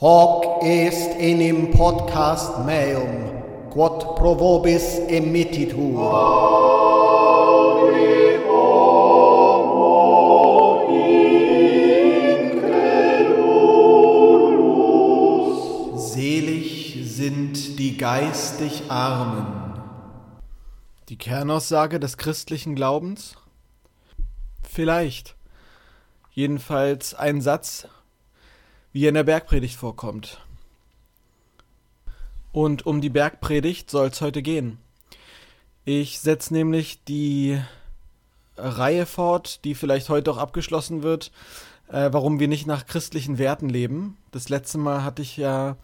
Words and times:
Hoc 0.00 0.64
est 0.64 1.20
enim 1.20 1.70
podcast 1.70 2.66
meum, 2.66 3.70
quod 3.70 4.16
pro 4.16 4.34
vobis 4.34 4.98
emittitur. 5.06 6.10
Selig 15.96 16.98
sind 17.04 17.78
die 17.78 17.96
geistig 17.96 18.90
Armen. 18.90 19.46
Die 21.08 21.18
Kernaussage 21.18 22.00
des 22.00 22.16
christlichen 22.16 22.74
Glaubens? 22.74 23.36
Vielleicht. 24.60 25.36
Jedenfalls 26.32 27.14
ein 27.14 27.40
Satz, 27.40 27.86
wie 28.94 29.04
er 29.04 29.08
in 29.08 29.16
der 29.16 29.24
Bergpredigt 29.24 29.76
vorkommt. 29.76 30.40
Und 32.52 32.86
um 32.86 33.00
die 33.00 33.10
Bergpredigt 33.10 33.90
soll 33.90 34.06
es 34.06 34.20
heute 34.20 34.40
gehen. 34.40 34.78
Ich 35.84 36.20
setze 36.20 36.54
nämlich 36.54 37.02
die 37.02 37.60
Reihe 38.56 39.04
fort, 39.04 39.64
die 39.64 39.74
vielleicht 39.74 40.08
heute 40.10 40.30
auch 40.30 40.38
abgeschlossen 40.38 41.02
wird, 41.02 41.32
äh, 41.88 42.10
warum 42.12 42.38
wir 42.38 42.46
nicht 42.46 42.68
nach 42.68 42.86
christlichen 42.86 43.36
Werten 43.36 43.68
leben. 43.68 44.16
Das 44.30 44.48
letzte 44.48 44.78
Mal 44.78 45.02
hatte 45.02 45.22
ich 45.22 45.36
ja 45.36 45.76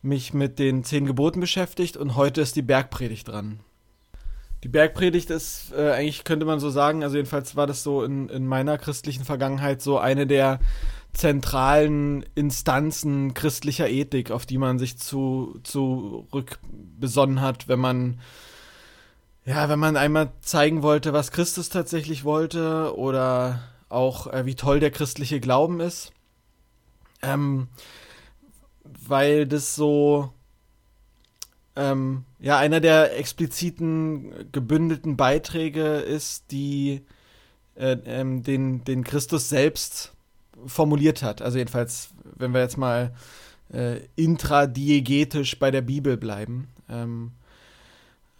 mich 0.00 0.32
mit 0.32 0.58
den 0.58 0.84
zehn 0.84 1.04
Geboten 1.04 1.38
beschäftigt 1.38 1.98
und 1.98 2.16
heute 2.16 2.40
ist 2.40 2.56
die 2.56 2.62
Bergpredigt 2.62 3.28
dran. 3.28 3.60
Die 4.64 4.68
Bergpredigt 4.68 5.28
ist 5.28 5.72
äh, 5.76 5.90
eigentlich, 5.90 6.24
könnte 6.24 6.46
man 6.46 6.60
so 6.60 6.70
sagen, 6.70 7.02
also 7.02 7.16
jedenfalls 7.16 7.56
war 7.56 7.66
das 7.66 7.82
so 7.82 8.02
in, 8.02 8.30
in 8.30 8.46
meiner 8.46 8.78
christlichen 8.78 9.24
Vergangenheit 9.24 9.82
so 9.82 9.98
eine 9.98 10.26
der 10.26 10.60
zentralen 11.12 12.24
Instanzen 12.34 13.34
christlicher 13.34 13.88
Ethik, 13.88 14.30
auf 14.30 14.46
die 14.46 14.58
man 14.58 14.78
sich 14.78 14.98
zu, 14.98 15.60
zurückbesonnen 15.62 17.40
hat, 17.40 17.68
wenn 17.68 17.80
man 17.80 18.20
ja, 19.44 19.68
wenn 19.68 19.78
man 19.78 19.96
einmal 19.96 20.32
zeigen 20.40 20.82
wollte, 20.82 21.12
was 21.12 21.32
Christus 21.32 21.68
tatsächlich 21.68 22.24
wollte 22.24 22.96
oder 22.96 23.60
auch 23.88 24.28
äh, 24.28 24.46
wie 24.46 24.54
toll 24.54 24.78
der 24.78 24.92
christliche 24.92 25.40
Glauben 25.40 25.80
ist. 25.80 26.12
Ähm, 27.22 27.68
weil 28.84 29.46
das 29.46 29.74
so 29.74 30.32
ähm, 31.74 32.24
ja 32.38 32.58
einer 32.58 32.80
der 32.80 33.18
expliziten 33.18 34.52
gebündelten 34.52 35.16
Beiträge 35.16 35.96
ist, 35.96 36.50
die 36.52 37.02
äh, 37.74 37.96
ähm, 38.04 38.42
den, 38.42 38.84
den 38.84 39.02
Christus 39.02 39.48
selbst 39.48 40.12
formuliert 40.66 41.22
hat. 41.22 41.42
Also 41.42 41.58
jedenfalls, 41.58 42.10
wenn 42.36 42.52
wir 42.52 42.60
jetzt 42.60 42.78
mal 42.78 43.12
äh, 43.72 44.00
intradiegetisch 44.16 45.58
bei 45.58 45.70
der 45.70 45.82
Bibel 45.82 46.16
bleiben 46.16 46.68
ähm, 46.88 47.32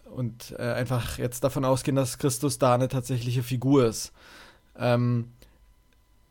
und 0.05 0.55
äh, 0.57 0.73
einfach 0.73 1.17
jetzt 1.17 1.43
davon 1.43 1.65
ausgehen, 1.65 1.95
dass 1.95 2.17
Christus 2.17 2.59
da 2.59 2.75
eine 2.75 2.87
tatsächliche 2.87 3.43
Figur 3.43 3.85
ist. 3.85 4.11
Ähm, 4.77 5.29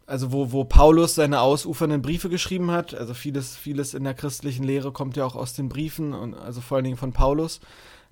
also 0.06 0.32
wo, 0.32 0.52
wo 0.52 0.64
Paulus 0.64 1.14
seine 1.14 1.40
ausufernden 1.40 2.02
Briefe 2.02 2.28
geschrieben 2.28 2.70
hat, 2.70 2.94
also 2.94 3.14
vieles, 3.14 3.56
vieles 3.56 3.94
in 3.94 4.04
der 4.04 4.14
christlichen 4.14 4.64
Lehre 4.64 4.92
kommt 4.92 5.16
ja 5.16 5.24
auch 5.24 5.36
aus 5.36 5.54
den 5.54 5.68
Briefen 5.68 6.12
und 6.12 6.34
also 6.34 6.60
vor 6.60 6.76
allen 6.76 6.84
Dingen 6.84 6.96
von 6.96 7.12
Paulus, 7.12 7.60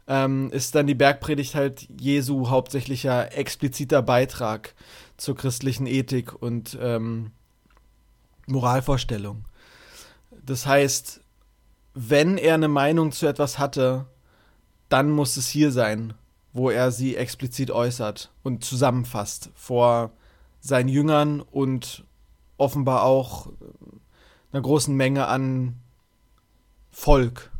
ähm, 0.07 0.51
ist 0.51 0.75
dann 0.75 0.87
die 0.87 0.95
Bergpredigt 0.95 1.55
halt 1.55 1.89
Jesu 2.01 2.49
hauptsächlicher 2.49 3.37
expliziter 3.37 4.03
Beitrag 4.03 4.75
zur 5.17 5.37
christlichen 5.37 5.87
Ethik 5.87 6.33
und 6.41 6.79
ähm, 6.81 7.33
Moralvorstellung. 8.51 9.45
Das 10.45 10.67
heißt, 10.67 11.21
wenn 11.95 12.39
er 12.39 12.55
eine 12.55 12.69
Meinung 12.69 13.13
zu 13.13 13.27
etwas 13.27 13.59
hatte, 13.59 14.07
dann 14.89 15.11
muss 15.11 15.37
es 15.37 15.49
hier 15.49 15.73
sein, 15.73 16.15
wo 16.53 16.71
er 16.71 16.91
sie 16.91 17.17
explizit 17.17 17.71
äußert 17.71 18.33
und 18.43 18.65
zusammenfasst 18.65 19.51
vor 19.55 20.13
seinen 20.61 20.89
Jüngern 20.89 21.41
und 21.41 22.05
offenbar 22.59 23.05
auch 23.05 23.49
einer 24.53 24.63
großen 24.63 24.95
Menge 24.95 25.27
an 25.27 25.77
Volk. 26.91 27.51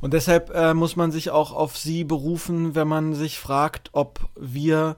Und 0.00 0.14
deshalb 0.14 0.50
äh, 0.50 0.74
muss 0.74 0.96
man 0.96 1.10
sich 1.10 1.30
auch 1.30 1.52
auf 1.52 1.76
sie 1.76 2.04
berufen, 2.04 2.74
wenn 2.74 2.86
man 2.86 3.14
sich 3.14 3.38
fragt, 3.38 3.90
ob 3.92 4.28
wir 4.36 4.96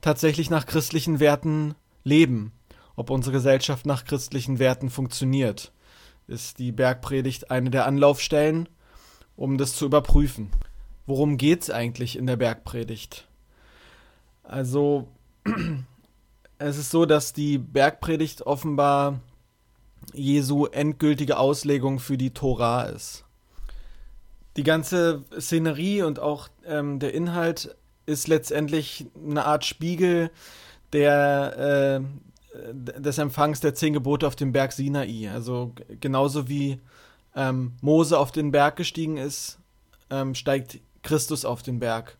tatsächlich 0.00 0.50
nach 0.50 0.66
christlichen 0.66 1.20
Werten 1.20 1.74
leben, 2.04 2.52
ob 2.96 3.10
unsere 3.10 3.32
Gesellschaft 3.32 3.86
nach 3.86 4.04
christlichen 4.04 4.58
Werten 4.58 4.90
funktioniert. 4.90 5.72
Ist 6.26 6.58
die 6.58 6.72
Bergpredigt 6.72 7.50
eine 7.50 7.70
der 7.70 7.86
Anlaufstellen, 7.86 8.68
um 9.36 9.58
das 9.58 9.74
zu 9.74 9.86
überprüfen. 9.86 10.50
Worum 11.06 11.36
geht 11.36 11.62
es 11.62 11.70
eigentlich 11.70 12.16
in 12.16 12.26
der 12.26 12.36
Bergpredigt? 12.36 13.26
Also 14.42 15.08
es 16.58 16.78
ist 16.78 16.90
so, 16.90 17.06
dass 17.06 17.32
die 17.32 17.58
Bergpredigt 17.58 18.42
offenbar 18.42 19.20
Jesu 20.12 20.66
endgültige 20.66 21.38
Auslegung 21.38 21.98
für 21.98 22.18
die 22.18 22.32
Tora 22.32 22.84
ist. 22.84 23.24
Die 24.56 24.64
ganze 24.64 25.24
Szenerie 25.38 26.02
und 26.02 26.18
auch 26.18 26.48
ähm, 26.66 26.98
der 26.98 27.14
Inhalt 27.14 27.74
ist 28.04 28.28
letztendlich 28.28 29.06
eine 29.16 29.46
Art 29.46 29.64
Spiegel 29.64 30.30
der, 30.92 32.00
äh, 32.02 32.31
des 32.72 33.18
Empfangs 33.18 33.60
der 33.60 33.74
zehn 33.74 33.92
Gebote 33.92 34.26
auf 34.26 34.36
dem 34.36 34.52
Berg 34.52 34.72
Sinai. 34.72 35.30
Also 35.30 35.74
genauso 36.00 36.48
wie 36.48 36.80
ähm, 37.34 37.72
Mose 37.80 38.18
auf 38.18 38.32
den 38.32 38.50
Berg 38.50 38.76
gestiegen 38.76 39.16
ist, 39.16 39.58
ähm, 40.10 40.34
steigt 40.34 40.80
Christus 41.02 41.44
auf 41.44 41.62
den 41.62 41.78
Berg. 41.78 42.18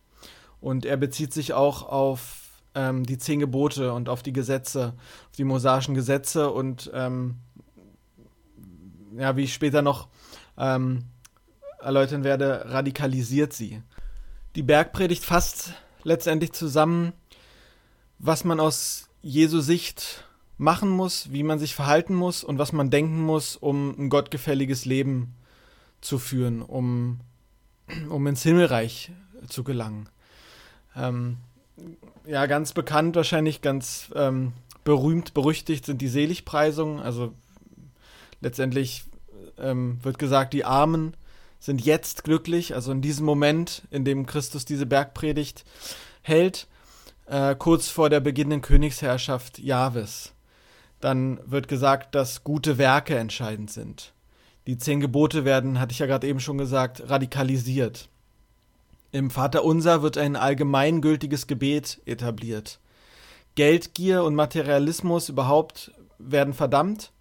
Und 0.59 0.85
er 0.85 0.97
bezieht 0.97 1.33
sich 1.33 1.53
auch 1.53 1.83
auf 1.83 2.43
ähm, 2.75 3.05
die 3.05 3.17
zehn 3.17 3.39
Gebote 3.39 3.93
und 3.93 4.09
auf 4.09 4.23
die 4.23 4.33
Gesetze, 4.33 4.93
auf 5.29 5.35
die 5.37 5.43
mosaischen 5.43 5.93
Gesetze 5.93 6.49
und 6.49 6.89
ähm, 6.93 7.35
ja, 9.17 9.35
wie 9.35 9.43
ich 9.43 9.53
später 9.53 9.81
noch 9.81 10.07
ähm, 10.57 11.05
erläutern 11.79 12.23
werde, 12.23 12.65
radikalisiert 12.67 13.53
sie. 13.53 13.81
Die 14.55 14.63
Bergpredigt 14.63 15.23
fasst 15.23 15.73
letztendlich 16.03 16.53
zusammen, 16.53 17.13
was 18.19 18.43
man 18.43 18.59
aus 18.59 19.09
Jesu 19.21 19.59
Sicht 19.61 20.25
machen 20.57 20.89
muss, 20.89 21.31
wie 21.31 21.43
man 21.43 21.59
sich 21.59 21.75
verhalten 21.75 22.13
muss 22.13 22.43
und 22.43 22.57
was 22.57 22.71
man 22.73 22.89
denken 22.89 23.21
muss, 23.21 23.55
um 23.55 23.95
ein 23.97 24.09
gottgefälliges 24.09 24.85
Leben 24.85 25.35
zu 26.01 26.19
führen, 26.19 26.61
um, 26.61 27.19
um 28.09 28.27
ins 28.27 28.43
Himmelreich 28.43 29.11
zu 29.47 29.63
gelangen. 29.63 30.09
Ähm, 30.95 31.37
ja, 32.25 32.45
ganz 32.45 32.73
bekannt, 32.73 33.15
wahrscheinlich 33.15 33.61
ganz 33.61 34.09
ähm, 34.15 34.53
berühmt, 34.83 35.33
berüchtigt 35.33 35.85
sind 35.85 36.01
die 36.01 36.07
Seligpreisungen. 36.07 36.99
Also 36.99 37.33
letztendlich 38.41 39.05
ähm, 39.57 39.99
wird 40.03 40.19
gesagt, 40.19 40.53
die 40.53 40.65
Armen 40.65 41.15
sind 41.59 41.83
jetzt 41.83 42.23
glücklich, 42.23 42.75
also 42.75 42.91
in 42.91 43.01
diesem 43.01 43.25
Moment, 43.25 43.83
in 43.89 44.03
dem 44.03 44.25
Christus 44.25 44.65
diese 44.65 44.85
Bergpredigt 44.85 45.63
hält, 46.21 46.67
äh, 47.25 47.55
kurz 47.55 47.87
vor 47.87 48.09
der 48.09 48.19
beginnenden 48.19 48.61
Königsherrschaft 48.61 49.59
Jahwes. 49.59 50.32
Dann 51.03 51.41
wird 51.45 51.67
gesagt, 51.67 52.15
dass 52.15 52.45
gute 52.45 52.77
Werke 52.77 53.17
entscheidend 53.17 53.69
sind. 53.69 54.13
Die 54.67 54.77
zehn 54.77 55.01
Gebote 55.01 55.43
werden, 55.43 55.77
hatte 55.81 55.91
ich 55.91 55.99
ja 55.99 56.05
gerade 56.05 56.25
eben 56.25 56.39
schon 56.39 56.57
gesagt, 56.57 57.09
radikalisiert. 57.09 58.07
Im 59.11 59.29
Vaterunser 59.29 60.01
wird 60.01 60.17
ein 60.17 60.37
allgemeingültiges 60.37 61.47
Gebet 61.47 61.99
etabliert. 62.05 62.79
Geldgier 63.55 64.23
und 64.23 64.33
Materialismus 64.35 65.27
überhaupt 65.27 65.91
werden 66.19 66.53
verdammt. 66.53 67.11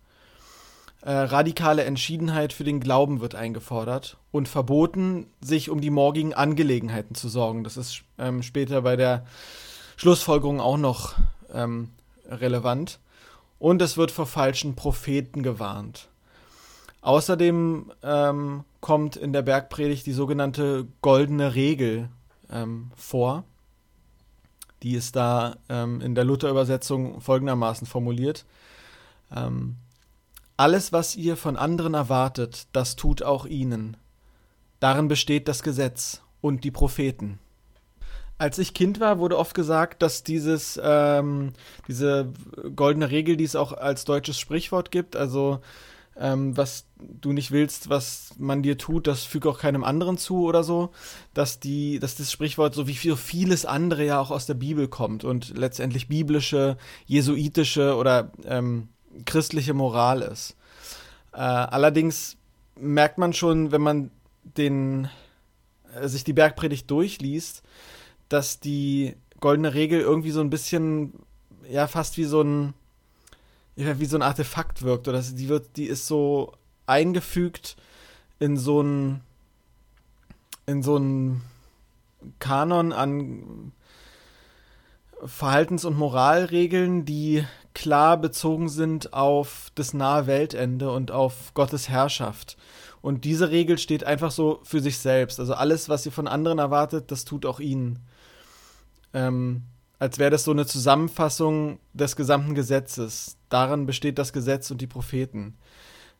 Äh, 1.01 1.11
radikale 1.11 1.83
Entschiedenheit 1.83 2.53
für 2.53 2.63
den 2.63 2.79
Glauben 2.79 3.21
wird 3.21 3.35
eingefordert 3.35 4.17
und 4.31 4.47
verboten, 4.47 5.27
sich 5.41 5.71
um 5.71 5.81
die 5.81 5.91
morgigen 5.91 6.35
Angelegenheiten 6.35 7.17
zu 7.17 7.29
sorgen. 7.29 7.65
Das 7.65 7.77
ist 7.77 8.05
ähm, 8.17 8.45
später 8.45 8.83
bei 8.83 8.95
der 8.95 9.27
Schlussfolgerung 9.97 10.61
auch 10.61 10.79
noch 10.79 11.15
ähm, 11.53 11.91
relevant. 12.29 13.01
Und 13.63 13.81
es 13.81 13.97
wird 13.97 14.11
vor 14.11 14.27
falschen 14.27 14.75
Propheten 14.75 15.45
gewarnt. 15.45 16.09
Außerdem 17.01 17.93
ähm, 18.03 18.65
kommt 18.81 19.15
in 19.15 19.33
der 19.33 19.43
Bergpredigt 19.43 20.05
die 20.05 20.13
sogenannte 20.13 20.89
goldene 21.01 21.55
Regel 21.55 22.09
ähm, 22.51 22.91
vor. 22.97 23.45
Die 24.83 24.95
ist 24.95 25.15
da 25.15 25.55
ähm, 25.69 26.01
in 26.01 26.17
der 26.17 26.25
Luther-Übersetzung 26.25 27.21
folgendermaßen 27.21 27.87
formuliert. 27.87 28.47
Ähm, 29.33 29.77
alles, 30.57 30.93
was 30.93 31.15
ihr 31.15 31.37
von 31.37 31.57
anderen 31.57 31.95
erwartet, 31.95 32.67
das 32.73 32.97
tut 32.97 33.23
auch 33.23 33.47
ihnen. 33.47 33.97
Darin 34.81 35.07
besteht 35.07 35.47
das 35.47 35.63
Gesetz 35.63 36.21
und 36.41 36.65
die 36.65 36.73
Propheten. 36.73 37.39
Als 38.43 38.59
ich 38.59 38.75
Kind 38.75 38.99
war, 38.99 39.21
wurde 39.21 39.39
oft 39.39 39.55
gesagt, 39.55 40.03
dass 40.03 40.25
dieses, 40.25 40.77
ähm, 40.83 41.53
diese 41.87 42.33
goldene 42.75 43.09
Regel, 43.09 43.37
die 43.37 43.45
es 43.45 43.55
auch 43.55 43.73
als 43.73 44.05
deutsches 44.05 44.37
Sprichwort 44.37 44.91
gibt, 44.91 45.15
also 45.15 45.61
ähm, 46.17 46.57
was 46.57 46.87
du 46.99 47.33
nicht 47.33 47.53
willst, 47.53 47.89
was 47.89 48.35
man 48.39 48.65
dir 48.65 48.79
tut, 48.79 49.07
das 49.07 49.23
füge 49.23 49.49
auch 49.49 49.61
keinem 49.61 49.85
anderen 49.85 50.19
zu 50.19 50.43
oder 50.43 50.65
so, 50.65 50.91
dass 51.35 51.61
die, 51.61 52.01
dass 52.01 52.17
das 52.17 52.33
Sprichwort 52.33 52.75
so 52.75 52.89
wie 52.89 52.97
viel, 52.97 53.15
vieles 53.15 53.65
andere 53.65 54.05
ja 54.05 54.19
auch 54.19 54.33
aus 54.33 54.47
der 54.47 54.55
Bibel 54.55 54.89
kommt 54.89 55.23
und 55.23 55.57
letztendlich 55.57 56.09
biblische, 56.09 56.77
jesuitische 57.07 57.95
oder 57.95 58.33
ähm, 58.45 58.89
christliche 59.25 59.73
Moral 59.73 60.21
ist. 60.21 60.57
Äh, 61.33 61.37
allerdings 61.37 62.39
merkt 62.75 63.19
man 63.19 63.35
schon, 63.35 63.71
wenn 63.71 63.83
man 63.83 64.11
den 64.43 65.09
äh, 65.95 66.09
sich 66.09 66.25
die 66.25 66.33
Bergpredigt 66.33 66.91
durchliest, 66.91 67.63
dass 68.33 68.61
die 68.61 69.17
goldene 69.41 69.75
Regel 69.75 70.01
irgendwie 70.01 70.31
so 70.31 70.41
ein 70.41 70.51
bisschen 70.51 71.13
ja 71.69 71.87
fast 71.87 72.17
wie 72.17 72.25
so 72.25 72.43
ein 72.43 72.75
wie 73.75 74.07
so 74.07 74.17
ein 74.17 74.23
Artefakt 74.23 74.83
wirkt 74.83 75.09
oder 75.09 75.21
die 75.21 75.49
wird 75.49 75.77
die 75.77 75.87
ist 75.87 76.07
so 76.07 76.53
eingefügt 76.87 77.77
in 78.39 78.57
so 78.57 78.83
ein 78.83 79.21
in 80.67 80.83
so 80.83 80.97
ein 80.97 81.43
Kanon 82.39 82.93
an 82.93 83.73
Verhaltens- 85.25 85.85
und 85.85 85.97
Moralregeln, 85.97 87.05
die 87.05 87.45
klar 87.75 88.17
bezogen 88.17 88.69
sind 88.69 89.13
auf 89.13 89.71
das 89.75 89.95
nahe 89.95 90.27
Weltende 90.27 90.91
und 90.91 91.11
auf 91.11 91.55
Gottes 91.55 91.89
Herrschaft. 91.89 92.57
Und 93.03 93.25
diese 93.25 93.51
Regel 93.51 93.79
steht 93.79 94.05
einfach 94.05 94.31
so 94.31 94.61
für 94.63 94.81
sich 94.81 94.99
selbst. 94.99 95.41
Also 95.41 95.55
alles, 95.55 95.89
was 95.89 96.07
ihr 96.07 96.13
von 96.13 96.29
anderen 96.29 96.59
erwartet, 96.59 97.11
das 97.11 97.25
tut 97.25 97.45
auch 97.45 97.61
ihnen. 97.61 97.99
Ähm, 99.13 99.65
als 99.99 100.19
wäre 100.19 100.31
das 100.31 100.45
so 100.45 100.53
eine 100.53 100.67
Zusammenfassung 100.67 101.79
des 101.93 102.17
gesamten 102.17 102.55
Gesetzes. 102.55 103.37
Daran 103.49 103.87
besteht 103.87 104.19
das 104.19 104.33
Gesetz 104.33 104.71
und 104.71 104.81
die 104.81 104.87
Propheten. 104.87 105.59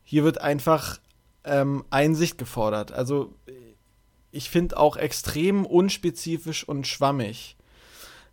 Hier 0.03 0.25
wird 0.25 0.41
einfach 0.41 0.99
ähm, 1.45 1.85
Einsicht 1.89 2.37
gefordert. 2.37 2.91
Also 2.91 3.33
ich 4.31 4.49
finde 4.49 4.77
auch 4.77 4.97
extrem 4.97 5.65
unspezifisch 5.65 6.67
und 6.67 6.85
schwammig. 6.85 7.55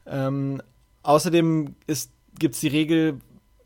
Ähm, 0.06 0.61
außerdem 1.02 1.76
gibt 2.38 2.55
es 2.55 2.61
die 2.61 2.69
Regel 2.69 3.20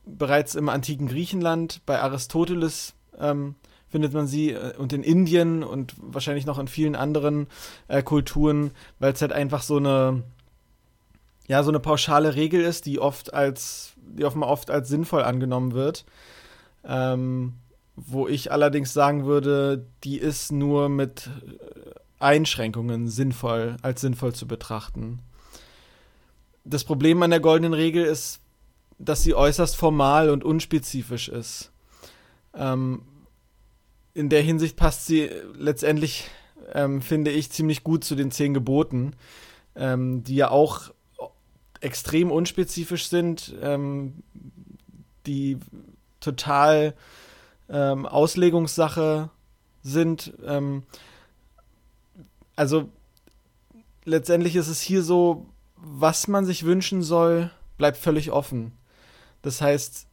bereits 0.05 0.55
im 0.55 0.69
antiken 0.69 1.07
Griechenland, 1.07 1.81
bei 1.87 2.01
Aristoteles 2.01 2.95
ähm, 3.19 3.55
findet 3.95 4.13
man 4.13 4.27
sie 4.27 4.51
äh, 4.51 4.77
und 4.77 4.93
in 4.93 5.03
Indien 5.03 5.63
und 5.63 5.95
wahrscheinlich 5.99 6.47
noch 6.47 6.59
in 6.59 6.69
vielen 6.69 6.97
anderen 6.97 7.47
äh, 7.89 8.03
Kulturen, 8.03 8.73
weil 8.99 9.13
es 9.13 9.23
halt 9.23 9.33
einfach 9.33 9.63
so 9.63 9.77
eine 9.77 10.25
ja 11.47 11.63
so 11.63 11.71
eine 11.71 11.81
pauschale 11.81 12.35
Regel 12.35 12.63
ist, 12.63 12.87
die 12.87 12.99
oft 12.99 13.33
als 13.33 13.93
die 13.97 14.25
offenbar 14.25 14.51
oft 14.51 14.71
als 14.71 14.89
sinnvoll 14.89 15.23
angenommen 15.23 15.73
wird. 15.73 16.05
Ähm, 16.85 17.55
wo 17.97 18.27
ich 18.27 18.51
allerdings 18.51 18.93
sagen 18.93 19.25
würde, 19.25 19.87
die 20.03 20.19
ist 20.19 20.51
nur 20.51 20.89
mit 20.89 21.31
äh, 21.47 21.91
Einschränkungen 22.19 23.09
sinnvoll 23.09 23.77
als 23.83 24.01
sinnvoll 24.01 24.35
zu 24.35 24.49
betrachten 24.49 25.21
das 26.65 26.85
Problem 26.85 27.23
an 27.23 27.31
der 27.31 27.41
goldenen 27.41 27.75
Regel 27.75 28.05
ist, 28.05 28.41
dass 28.99 29.23
sie 29.23 29.35
äußerst 29.35 29.77
formal 29.77 30.31
und 30.31 30.45
unspezifisch 30.45 31.29
ist. 31.29 31.71
Ähm, 32.55 33.03
in 34.15 34.29
der 34.29 34.43
Hinsicht 34.43 34.77
passt 34.77 35.07
sie 35.07 35.29
letztendlich, 35.59 36.31
ähm, 36.73 37.03
finde 37.03 37.31
ich, 37.31 37.51
ziemlich 37.51 37.85
gut 37.85 38.05
zu 38.05 38.15
den 38.15 38.31
zehn 38.31 38.55
Geboten, 38.55 39.15
ähm, 39.75 40.23
die 40.25 40.37
ja 40.37 40.51
auch 40.51 40.93
extrem 41.81 42.31
unspezifisch 42.31 43.09
sind, 43.09 43.55
ähm, 43.61 44.23
die 45.27 45.59
total 46.21 46.95
ähm, 47.69 48.07
Auslegungssache 48.07 49.31
sind. 49.83 50.33
Ähm, 50.47 50.85
also 52.57 52.89
letztendlich 54.05 54.57
ist 54.57 54.69
es 54.69 54.81
hier 54.81 55.03
so, 55.03 55.47
was 55.77 56.29
man 56.29 56.47
sich 56.47 56.65
wünschen 56.65 57.03
soll, 57.03 57.51
bleibt 57.77 57.97
völlig 57.97 58.31
offen. 58.31 58.73
Das 59.43 59.61
heißt, 59.61 60.07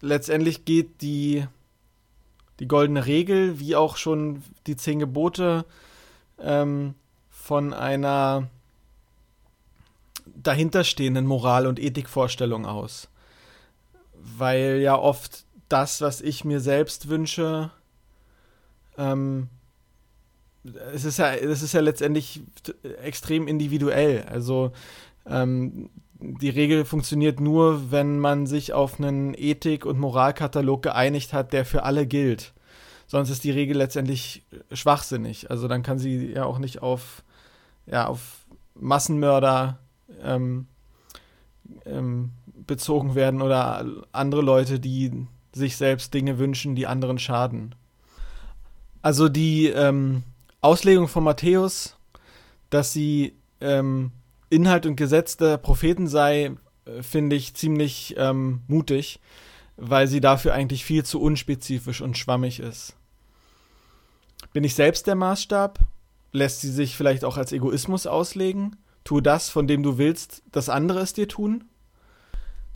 letztendlich 0.00 0.64
geht 0.64 1.00
die, 1.02 1.46
die 2.60 2.68
goldene 2.68 3.06
Regel, 3.06 3.58
wie 3.58 3.76
auch 3.76 3.96
schon 3.96 4.42
die 4.66 4.76
zehn 4.76 4.98
Gebote, 4.98 5.64
ähm, 6.38 6.94
von 7.30 7.72
einer 7.72 8.48
dahinterstehenden 10.26 11.26
Moral- 11.26 11.66
und 11.66 11.78
Ethikvorstellung 11.78 12.66
aus. 12.66 13.08
Weil 14.14 14.80
ja 14.80 14.96
oft 14.96 15.44
das, 15.68 16.00
was 16.00 16.20
ich 16.20 16.44
mir 16.44 16.60
selbst 16.60 17.08
wünsche, 17.08 17.70
ähm, 18.96 19.48
es 20.94 21.04
ist 21.04 21.18
ja, 21.18 21.34
es 21.34 21.62
ist 21.62 21.74
ja 21.74 21.80
letztendlich 21.80 22.40
extrem 23.02 23.46
individuell. 23.48 24.24
Also 24.30 24.72
ähm, 25.26 25.90
die 26.24 26.48
Regel 26.50 26.84
funktioniert 26.84 27.40
nur, 27.40 27.90
wenn 27.90 28.18
man 28.18 28.46
sich 28.46 28.72
auf 28.72 28.98
einen 28.98 29.34
Ethik- 29.34 29.84
und 29.84 29.98
Moralkatalog 29.98 30.82
geeinigt 30.82 31.32
hat, 31.32 31.52
der 31.52 31.64
für 31.64 31.82
alle 31.82 32.06
gilt. 32.06 32.54
Sonst 33.06 33.30
ist 33.30 33.44
die 33.44 33.50
Regel 33.50 33.76
letztendlich 33.76 34.44
schwachsinnig. 34.72 35.50
Also 35.50 35.68
dann 35.68 35.82
kann 35.82 35.98
sie 35.98 36.32
ja 36.32 36.44
auch 36.44 36.58
nicht 36.58 36.82
auf, 36.82 37.22
ja, 37.86 38.06
auf 38.06 38.46
Massenmörder 38.74 39.78
ähm, 40.22 40.66
ähm, 41.84 42.30
bezogen 42.66 43.14
werden 43.14 43.42
oder 43.42 43.86
andere 44.12 44.42
Leute, 44.42 44.80
die 44.80 45.26
sich 45.52 45.76
selbst 45.76 46.14
Dinge 46.14 46.38
wünschen, 46.38 46.74
die 46.74 46.86
anderen 46.86 47.18
schaden. 47.18 47.74
Also 49.02 49.28
die 49.28 49.66
ähm, 49.66 50.22
Auslegung 50.60 51.08
von 51.08 51.24
Matthäus, 51.24 51.96
dass 52.70 52.92
sie 52.92 53.34
ähm, 53.60 54.12
Inhalt 54.50 54.86
und 54.86 54.96
Gesetz 54.96 55.36
der 55.36 55.56
Propheten 55.56 56.06
sei, 56.06 56.52
äh, 56.84 57.02
finde 57.02 57.36
ich 57.36 57.54
ziemlich 57.54 58.14
ähm, 58.18 58.60
mutig, 58.68 59.20
weil 59.76 60.06
sie 60.06 60.20
dafür 60.20 60.54
eigentlich 60.54 60.84
viel 60.84 61.04
zu 61.04 61.20
unspezifisch 61.20 62.00
und 62.00 62.16
schwammig 62.16 62.60
ist. 62.60 62.94
Bin 64.52 64.64
ich 64.64 64.74
selbst 64.74 65.06
der 65.06 65.16
Maßstab? 65.16 65.80
Lässt 66.32 66.60
sie 66.60 66.70
sich 66.70 66.96
vielleicht 66.96 67.24
auch 67.24 67.36
als 67.36 67.52
Egoismus 67.52 68.06
auslegen? 68.06 68.76
Tue 69.04 69.22
das, 69.22 69.50
von 69.50 69.66
dem 69.66 69.82
du 69.82 69.98
willst, 69.98 70.42
dass 70.52 70.68
andere 70.68 71.00
es 71.00 71.12
dir 71.12 71.28
tun? 71.28 71.64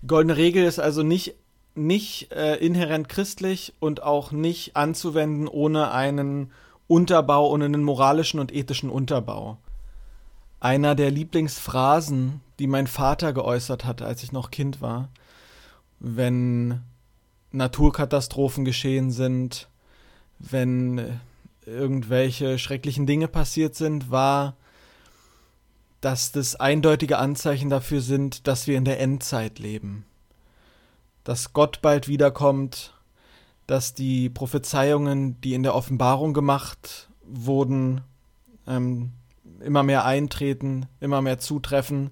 Die 0.02 0.06
goldene 0.06 0.36
Regel 0.36 0.64
ist 0.64 0.78
also 0.78 1.02
nicht, 1.02 1.34
nicht 1.74 2.32
äh, 2.32 2.56
inhärent 2.56 3.08
christlich 3.08 3.74
und 3.80 4.02
auch 4.02 4.32
nicht 4.32 4.76
anzuwenden 4.76 5.48
ohne 5.48 5.90
einen 5.90 6.52
Unterbau 6.86 7.48
und 7.48 7.62
einen 7.62 7.82
moralischen 7.82 8.40
und 8.40 8.52
ethischen 8.52 8.90
Unterbau. 8.90 9.58
Einer 10.60 10.94
der 10.94 11.10
Lieblingsphrasen, 11.10 12.40
die 12.58 12.66
mein 12.66 12.86
Vater 12.86 13.32
geäußert 13.32 13.84
hatte, 13.84 14.06
als 14.06 14.22
ich 14.22 14.32
noch 14.32 14.50
Kind 14.50 14.80
war, 14.80 15.08
wenn 16.00 16.82
Naturkatastrophen 17.52 18.64
geschehen 18.64 19.10
sind, 19.10 19.68
wenn 20.38 21.20
irgendwelche 21.64 22.58
schrecklichen 22.58 23.06
Dinge 23.06 23.28
passiert 23.28 23.74
sind, 23.74 24.10
war, 24.10 24.56
dass 26.00 26.32
das 26.32 26.56
eindeutige 26.56 27.18
Anzeichen 27.18 27.70
dafür 27.70 28.00
sind, 28.00 28.46
dass 28.46 28.66
wir 28.66 28.76
in 28.76 28.84
der 28.84 29.00
Endzeit 29.00 29.58
leben. 29.58 30.04
Dass 31.24 31.52
Gott 31.52 31.82
bald 31.82 32.08
wiederkommt 32.08 32.94
dass 33.68 33.92
die 33.92 34.30
Prophezeiungen, 34.30 35.40
die 35.42 35.52
in 35.52 35.62
der 35.62 35.74
Offenbarung 35.74 36.32
gemacht 36.32 37.10
wurden, 37.22 38.00
ähm, 38.66 39.12
immer 39.60 39.82
mehr 39.82 40.04
eintreten, 40.04 40.86
immer 41.00 41.22
mehr 41.22 41.38
zutreffen 41.38 42.10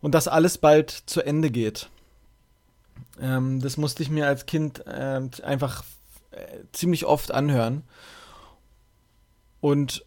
und 0.00 0.14
dass 0.14 0.28
alles 0.28 0.58
bald 0.58 0.90
zu 0.90 1.22
Ende 1.22 1.50
geht. 1.50 1.88
Ähm, 3.20 3.60
das 3.60 3.76
musste 3.76 4.02
ich 4.02 4.10
mir 4.10 4.26
als 4.26 4.46
Kind 4.46 4.86
äh, 4.86 5.20
einfach 5.42 5.84
äh, 6.32 6.58
ziemlich 6.72 7.06
oft 7.06 7.32
anhören. 7.32 7.82
Und 9.60 10.04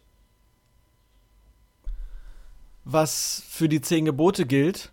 was 2.84 3.42
für 3.48 3.68
die 3.68 3.80
zehn 3.80 4.04
Gebote 4.04 4.46
gilt, 4.46 4.92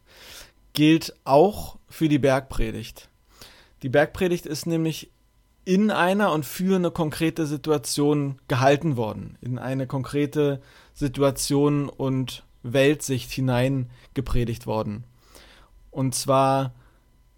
gilt 0.74 1.14
auch 1.26 1.78
für 1.90 2.10
die 2.10 2.18
Bergpredigt. 2.18 3.10
Die 3.84 3.90
Bergpredigt 3.90 4.46
ist 4.46 4.66
nämlich 4.66 5.12
in 5.66 5.92
einer 5.92 6.32
und 6.32 6.46
für 6.46 6.76
eine 6.76 6.92
konkrete 6.92 7.46
Situation 7.46 8.40
gehalten 8.48 8.98
worden, 8.98 9.38
in 9.42 9.58
eine 9.58 9.88
konkrete 9.88 10.62
Situation 10.94 11.90
und 11.90 12.44
Weltsicht 12.64 13.32
hinein 13.32 13.90
gepredigt 14.14 14.66
worden. 14.68 15.04
Und 15.92 16.16
zwar 16.16 16.74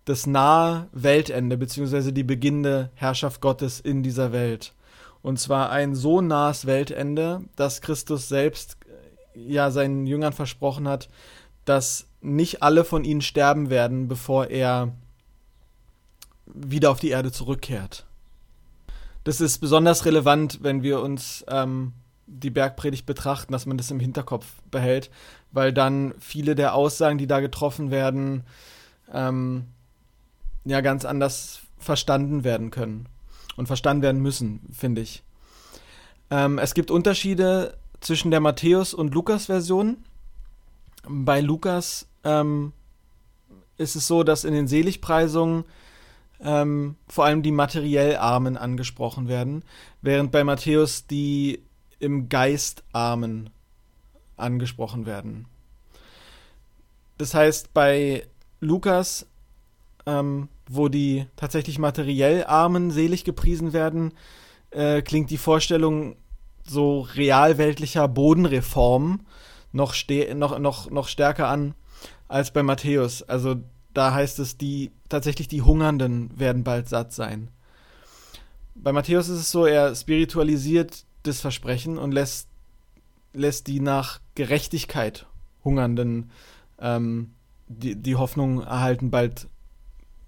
das 0.05 0.27
nahe 0.27 0.88
Weltende 0.91 1.58
beziehungsweise 1.58 2.13
die 2.13 2.24
beginnende 2.24 2.91
Herrschaft 2.94 3.41
Gottes 3.41 3.79
in 3.79 4.03
dieser 4.03 4.32
Welt. 4.32 4.74
Und 5.22 5.39
zwar 5.39 5.72
ein 5.72 5.96
so 5.96 6.22
nahes 6.22 6.67
Weltende, 6.67 7.41
dass 7.55 7.82
Christus 7.82 8.29
selbst 8.29 8.77
äh, 9.36 9.39
ja 9.39 9.72
seinen 9.72 10.05
Jüngern 10.05 10.34
versprochen 10.34 10.88
hat, 10.88 11.10
dass 11.65 12.08
nicht 12.22 12.62
alle 12.62 12.86
von 12.86 13.03
ihnen 13.03 13.22
sterben 13.22 13.72
werden, 13.72 14.08
bevor 14.08 14.48
er 14.48 14.94
wieder 16.46 16.91
auf 16.91 17.00
die 17.00 17.10
Erde 17.10 17.32
zurückkehrt. 17.32 18.05
Das 19.25 19.41
ist 19.41 19.58
besonders 19.58 20.05
relevant, 20.05 20.60
wenn 20.62 20.84
wir 20.84 21.01
uns 21.01 21.44
ähm, 21.48 21.94
die 22.27 22.51
Bergpredigt 22.51 23.08
betrachten, 23.08 23.51
dass 23.51 23.65
man 23.65 23.77
das 23.77 23.89
im 23.89 24.00
Hinterkopf 24.00 24.46
behält, 24.70 25.10
weil 25.51 25.74
dann 25.74 26.13
viele 26.20 26.53
der 26.53 26.75
Aussagen, 26.75 27.17
die 27.17 27.25
da 27.25 27.39
getroffen 27.39 27.89
werden, 27.89 28.44
ähm, 29.12 29.65
ja 30.63 30.82
ganz 30.82 31.05
anders 31.05 31.62
verstanden 31.79 32.44
werden 32.44 32.70
können 32.70 33.08
und 33.58 33.65
verstanden 33.65 34.03
werden 34.03 34.22
müssen, 34.22 34.62
finde 34.72 35.01
ich. 35.01 35.24
Ähm, 36.29 36.60
es 36.60 36.75
gibt 36.75 36.91
Unterschiede 36.91 37.77
zwischen 38.01 38.29
der 38.29 38.41
Matthäus- 38.41 38.94
und 38.94 39.13
Lukas-Version. 39.15 39.98
Bei 41.08 41.41
Lukas 41.41 42.08
ähm, 42.24 42.74
ist 43.77 43.96
es 43.96 44.05
so, 44.05 44.24
dass 44.24 44.44
in 44.44 44.53
den 44.53 44.67
Seligpreisungen 44.67 45.65
ähm, 46.46 46.96
vor 47.08 47.25
allem 47.25 47.42
die 47.42 47.52
materiell 47.52 48.16
Armen 48.18 48.56
angesprochen 48.56 49.28
werden, 49.28 49.64
während 50.02 50.32
bei 50.32 50.44
Matthäus 50.44 51.08
die 51.08 51.64
im 52.00 52.30
Geist 52.30 52.84
Armen 52.94 53.50
angesprochen 54.38 55.06
werden. 55.06 55.48
Das 57.18 57.34
heißt, 57.34 57.74
bei 57.74 58.28
Lukas, 58.60 59.25
ähm, 60.06 60.50
wo 60.70 60.88
die 60.88 61.25
tatsächlich 61.36 61.80
materiell 61.80 62.46
Armen 62.46 62.92
selig 62.92 63.24
gepriesen 63.24 63.74
werden, 63.74 64.14
äh, 64.70 65.02
klingt 65.02 65.32
die 65.32 65.38
Vorstellung 65.38 66.16
so 66.64 67.02
realweltlicher 67.02 68.08
Bodenreform 68.08 69.22
noch, 69.72 69.96
noch, 70.36 70.60
noch, 70.60 70.90
noch 70.92 71.08
stärker 71.08 71.48
an 71.48 71.74
als 72.28 72.52
bei 72.52 72.64
Matthäus. 72.64 73.24
Also 73.24 73.56
da 73.96 74.14
heißt 74.14 74.40
es, 74.40 74.58
die 74.58 74.92
tatsächlich 75.10 75.48
die 75.48 75.62
Hungernden 75.62 76.38
werden 76.38 76.64
bald 76.64 76.90
satt 76.90 77.14
sein. 77.14 77.50
Bei 78.75 78.92
Matthäus 78.92 79.30
ist 79.30 79.40
es 79.40 79.52
so, 79.52 79.66
er 79.66 79.96
spiritualisiert 79.96 81.06
das 81.24 81.40
Versprechen 81.40 81.98
und 81.98 82.12
lässt, 82.12 82.50
lässt 83.34 83.68
die 83.68 83.80
nach 83.80 84.20
Gerechtigkeit 84.36 85.25
Hungernden 85.64 86.30
ähm, 86.78 87.32
die, 87.68 87.96
die 87.96 88.16
Hoffnung 88.16 88.62
erhalten, 88.62 89.10
bald 89.10 89.48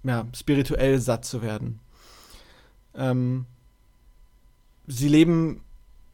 ja, 0.02 0.26
spirituell 0.34 0.98
satt 0.98 1.26
zu 1.26 1.42
werden. 1.42 1.80
Ähm, 2.94 3.44
sie 4.86 5.08
leben 5.08 5.60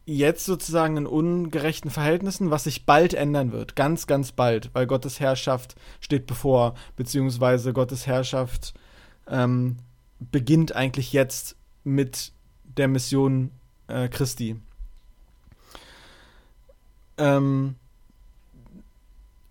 jetzt 0.06 0.44
sozusagen 0.44 0.96
in 0.96 1.06
ungerechten 1.06 1.90
Verhältnissen, 1.90 2.50
was 2.50 2.64
sich 2.64 2.84
bald 2.84 3.14
ändern 3.14 3.52
wird. 3.52 3.75
Ganz, 3.76 4.06
ganz 4.06 4.32
bald, 4.32 4.70
weil 4.75 4.87
Gottes 4.87 5.20
Herrschaft 5.20 5.76
steht 6.00 6.26
bevor, 6.26 6.75
beziehungsweise 6.96 7.73
Gottes 7.73 8.06
Herrschaft 8.06 8.75
ähm, 9.26 9.76
beginnt 10.18 10.75
eigentlich 10.75 11.12
jetzt 11.12 11.56
mit 11.84 12.32
der 12.64 12.88
Mission 12.88 13.50
äh, 13.88 14.08
Christi. 14.08 14.56
Ähm, 17.16 17.76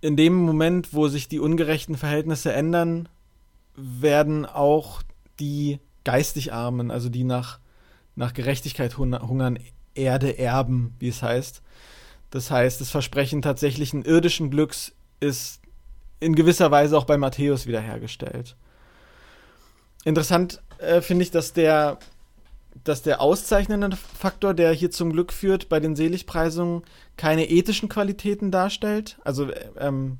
in 0.01 0.17
dem 0.17 0.35
Moment, 0.35 0.93
wo 0.93 1.07
sich 1.07 1.27
die 1.27 1.39
ungerechten 1.39 1.95
Verhältnisse 1.95 2.51
ändern, 2.51 3.07
werden 3.75 4.45
auch 4.45 5.01
die 5.39 5.79
geistig 6.03 6.53
Armen, 6.53 6.91
also 6.91 7.09
die 7.09 7.23
nach, 7.23 7.59
nach 8.15 8.33
Gerechtigkeit 8.33 8.97
hungern, 8.97 9.57
Erde 9.95 10.37
erben, 10.37 10.95
wie 10.99 11.09
es 11.09 11.21
heißt. 11.21 11.61
Das 12.29 12.49
heißt, 12.49 12.81
das 12.81 12.89
Versprechen 12.89 13.41
tatsächlichen 13.41 14.03
irdischen 14.03 14.49
Glücks 14.49 14.93
ist 15.19 15.61
in 16.19 16.35
gewisser 16.35 16.71
Weise 16.71 16.97
auch 16.97 17.05
bei 17.05 17.17
Matthäus 17.17 17.67
wiederhergestellt. 17.67 18.55
Interessant 20.03 20.61
äh, 20.79 21.01
finde 21.01 21.23
ich, 21.23 21.31
dass 21.31 21.53
der, 21.53 21.99
dass 22.83 23.03
der 23.03 23.21
auszeichnende 23.21 23.95
Faktor, 23.95 24.53
der 24.53 24.71
hier 24.71 24.91
zum 24.91 25.11
Glück 25.11 25.31
führt, 25.31 25.69
bei 25.69 25.79
den 25.79 25.95
Seligpreisungen 25.95 26.83
keine 27.17 27.49
ethischen 27.49 27.89
Qualitäten 27.89 28.51
darstellt. 28.51 29.17
Also, 29.23 29.49
ähm, 29.79 30.19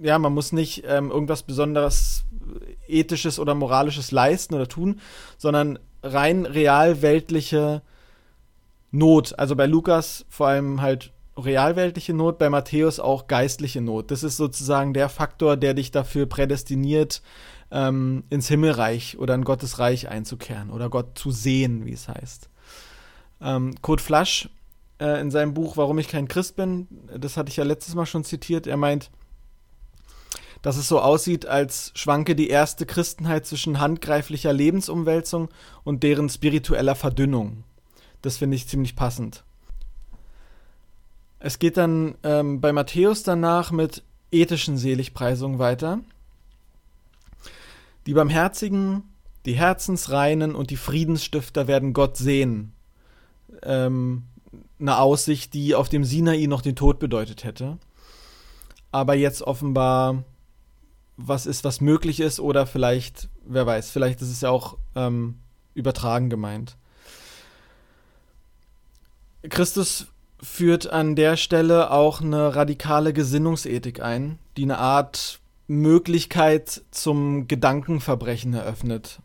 ja, 0.00 0.18
man 0.18 0.32
muss 0.32 0.52
nicht 0.52 0.84
ähm, 0.86 1.10
irgendwas 1.10 1.42
besonderes 1.42 2.24
ethisches 2.88 3.38
oder 3.38 3.54
moralisches 3.54 4.10
leisten 4.10 4.54
oder 4.54 4.66
tun, 4.66 5.00
sondern 5.36 5.78
rein 6.02 6.46
real 6.46 7.02
weltliche 7.02 7.82
Not. 8.90 9.38
Also 9.38 9.56
bei 9.56 9.66
Lukas 9.66 10.24
vor 10.28 10.48
allem 10.48 10.80
halt 10.80 11.12
realweltliche 11.36 12.14
Not, 12.14 12.38
bei 12.38 12.50
Matthäus 12.50 13.00
auch 13.00 13.26
geistliche 13.26 13.80
Not. 13.80 14.10
Das 14.10 14.22
ist 14.22 14.36
sozusagen 14.36 14.92
der 14.92 15.08
Faktor, 15.08 15.56
der 15.56 15.74
dich 15.74 15.90
dafür 15.90 16.26
prädestiniert, 16.26 17.22
ähm, 17.70 18.24
ins 18.30 18.48
Himmelreich 18.48 19.18
oder 19.18 19.34
in 19.34 19.44
Gottes 19.44 19.78
Reich 19.78 20.08
einzukehren 20.08 20.70
oder 20.70 20.88
Gott 20.88 21.18
zu 21.18 21.30
sehen, 21.30 21.84
wie 21.84 21.92
es 21.92 22.08
heißt. 22.08 22.48
Ähm, 23.40 23.74
Kurt 23.82 24.00
Flasch 24.00 24.48
äh, 24.98 25.20
in 25.20 25.30
seinem 25.30 25.54
Buch 25.54 25.76
Warum 25.76 25.98
ich 25.98 26.08
kein 26.08 26.28
Christ 26.28 26.56
bin, 26.56 26.88
das 27.16 27.36
hatte 27.36 27.50
ich 27.50 27.56
ja 27.56 27.64
letztes 27.64 27.94
Mal 27.94 28.06
schon 28.06 28.24
zitiert, 28.24 28.66
er 28.66 28.76
meint, 28.76 29.10
dass 30.62 30.76
es 30.76 30.88
so 30.88 31.00
aussieht, 31.00 31.46
als 31.46 31.92
schwanke 31.94 32.34
die 32.34 32.48
erste 32.48 32.84
Christenheit 32.84 33.46
zwischen 33.46 33.78
handgreiflicher 33.78 34.52
Lebensumwälzung 34.52 35.50
und 35.84 36.02
deren 36.02 36.28
spiritueller 36.28 36.96
Verdünnung. 36.96 37.62
Das 38.22 38.38
finde 38.38 38.56
ich 38.56 38.68
ziemlich 38.68 38.96
passend. 38.96 39.44
Es 41.38 41.58
geht 41.58 41.76
dann 41.76 42.16
ähm, 42.24 42.60
bei 42.60 42.72
Matthäus 42.72 43.22
danach 43.22 43.70
mit 43.70 44.02
ethischen 44.30 44.76
Seligpreisungen 44.76 45.58
weiter. 45.58 46.00
Die 48.06 48.14
Barmherzigen, 48.14 49.04
die 49.46 49.54
Herzensreinen 49.54 50.54
und 50.54 50.70
die 50.70 50.76
Friedensstifter 50.76 51.68
werden 51.68 51.92
Gott 51.92 52.16
sehen. 52.16 52.72
Ähm, 53.62 54.24
eine 54.80 54.98
Aussicht, 54.98 55.54
die 55.54 55.74
auf 55.74 55.88
dem 55.88 56.04
Sinai 56.04 56.46
noch 56.46 56.62
den 56.62 56.76
Tod 56.76 56.98
bedeutet 56.98 57.44
hätte. 57.44 57.78
Aber 58.90 59.14
jetzt 59.14 59.42
offenbar 59.42 60.24
was 61.18 61.46
ist, 61.46 61.64
was 61.64 61.80
möglich 61.80 62.20
ist, 62.20 62.40
oder 62.40 62.66
vielleicht, 62.66 63.28
wer 63.44 63.66
weiß, 63.66 63.90
vielleicht 63.90 64.22
ist 64.22 64.30
es 64.30 64.40
ja 64.40 64.50
auch 64.50 64.78
ähm, 64.94 65.38
übertragen 65.74 66.30
gemeint. 66.30 66.76
Christus 69.48 70.08
führt 70.42 70.90
an 70.92 71.16
der 71.16 71.36
Stelle 71.36 71.90
auch 71.90 72.20
eine 72.20 72.54
radikale 72.54 73.12
Gesinnungsethik 73.12 74.02
ein, 74.02 74.38
die 74.56 74.64
eine 74.64 74.78
Art 74.78 75.40
Möglichkeit 75.66 76.82
zum 76.90 77.46
Gedankenverbrechen 77.46 78.54
eröffnet. 78.54 79.20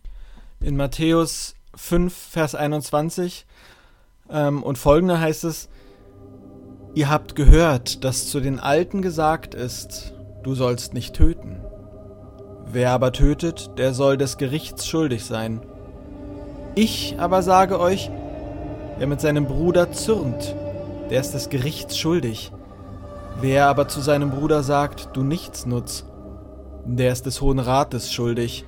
In 0.60 0.75
Matthäus 0.75 1.55
5, 1.75 2.13
Vers 2.13 2.55
21 2.55 3.46
ähm, 4.29 4.62
und 4.62 4.77
folgende 4.77 5.20
heißt 5.20 5.46
es, 5.46 5.70
Ihr 6.96 7.10
habt 7.10 7.36
gehört, 7.36 8.03
dass 8.03 8.27
zu 8.27 8.39
den 8.39 8.60
Alten 8.60 9.01
gesagt 9.01 9.55
ist, 9.55 10.13
du 10.43 10.53
sollst 10.53 10.93
nicht 10.93 11.15
töten. 11.15 11.60
Wer 12.65 12.91
aber 12.91 13.12
tötet, 13.12 13.79
der 13.79 13.96
soll 13.96 14.15
des 14.15 14.38
Gerichts 14.38 14.86
schuldig 14.86 15.25
sein. 15.25 15.62
Ich 16.75 17.15
aber 17.17 17.41
sage 17.41 17.79
euch, 17.79 18.12
Wer 18.97 19.07
mit 19.07 19.21
seinem 19.21 19.45
Bruder 19.45 19.91
zürnt, 19.91 20.55
der 21.09 21.19
ist 21.19 21.33
des 21.33 21.50
Gerichts 21.50 21.97
schuldig. 21.97 22.51
Wer 23.41 23.67
aber 23.67 23.88
zu 23.88 24.01
seinem 24.01 24.29
Bruder 24.29 24.62
sagt, 24.62 25.09
du 25.13 25.23
nichts 25.23 25.65
nutz, 25.65 26.05
der 26.85 27.12
ist 27.12 27.25
des 27.25 27.41
Hohen 27.41 27.59
Rates 27.59 28.13
schuldig. 28.13 28.65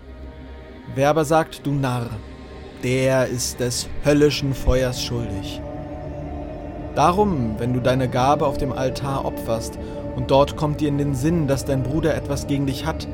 Wer 0.96 1.10
aber 1.10 1.26
sagt, 1.26 1.66
du 1.66 1.72
Narr, 1.72 2.10
der 2.84 3.28
ist 3.28 3.60
des 3.60 3.88
höllischen 4.04 4.56
Feuers 4.56 5.04
schuldig. 5.04 5.62
Darum, 6.96 7.56
wenn 7.60 7.74
du 7.74 7.80
deine 7.80 8.10
Gabe 8.10 8.48
auf 8.48 8.58
dem 8.58 8.72
Altar 8.72 9.26
opferst 9.26 9.78
und 10.16 10.32
dort 10.32 10.56
kommt 10.56 10.82
dir 10.82 10.90
in 10.90 10.98
den 10.98 11.14
Sinn, 11.14 11.48
dass 11.48 11.66
dein 11.66 11.84
Bruder 11.84 12.16
etwas 12.16 12.48
gegen 12.48 12.66
dich 12.66 12.86
hat, 12.86 13.08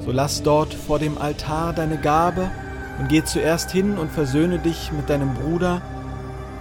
so 0.00 0.10
lass 0.10 0.42
dort 0.42 0.72
vor 0.72 0.98
dem 0.98 1.18
Altar 1.18 1.74
deine 1.74 1.98
Gabe 1.98 2.50
und 2.98 3.08
geh 3.08 3.24
zuerst 3.24 3.70
hin 3.70 3.98
und 3.98 4.10
versöhne 4.10 4.58
dich 4.58 4.90
mit 4.92 5.10
deinem 5.10 5.34
Bruder 5.34 5.82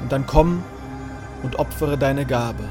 und 0.04 0.12
dann 0.12 0.28
komm 0.28 0.64
und 1.42 1.58
opfere 1.58 1.98
deine 1.98 2.26
Gabe. 2.26 2.64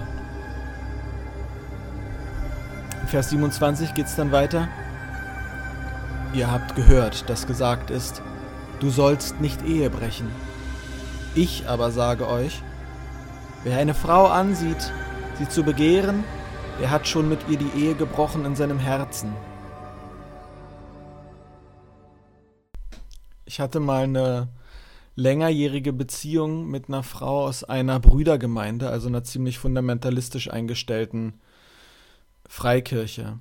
In 3.01 3.09
Vers 3.09 3.31
27 3.31 3.95
geht 3.95 4.07
es 4.07 4.17
dann 4.17 4.31
weiter. 4.31 4.69
Ihr 6.35 6.51
habt 6.51 6.77
gehört, 6.77 7.29
dass 7.29 7.47
gesagt 7.47 7.91
ist, 7.91 8.23
du 8.81 8.91
sollst 8.91 9.41
nicht 9.41 9.63
Ehe 9.65 9.91
brechen. 9.91 10.31
Ich 11.35 11.69
aber 11.69 11.91
sage 11.91 12.29
euch, 12.29 12.63
wer 13.65 13.79
eine 13.79 13.95
Frau 13.95 14.27
ansieht, 14.27 14.93
sie 15.39 15.49
zu 15.49 15.63
begehren, 15.63 16.25
der 16.81 16.91
hat 16.91 17.09
schon 17.09 17.29
mit 17.29 17.41
ihr 17.49 17.59
die 17.59 17.71
Ehe 17.77 17.95
gebrochen 17.95 18.45
in 18.45 18.57
seinem 18.57 18.79
Herzen. 18.79 19.33
Ich 23.47 23.61
hatte 23.61 23.81
mal 23.81 24.05
eine 24.05 24.49
längerjährige 25.15 25.93
Beziehung 25.93 26.67
mit 26.69 26.89
einer 26.89 27.03
Frau 27.03 27.47
aus 27.47 27.65
einer 27.65 28.01
Brüdergemeinde, 28.01 28.89
also 28.89 29.09
einer 29.09 29.25
ziemlich 29.25 29.59
fundamentalistisch 29.59 30.51
eingestellten 30.51 31.35
Freikirche. 32.47 33.39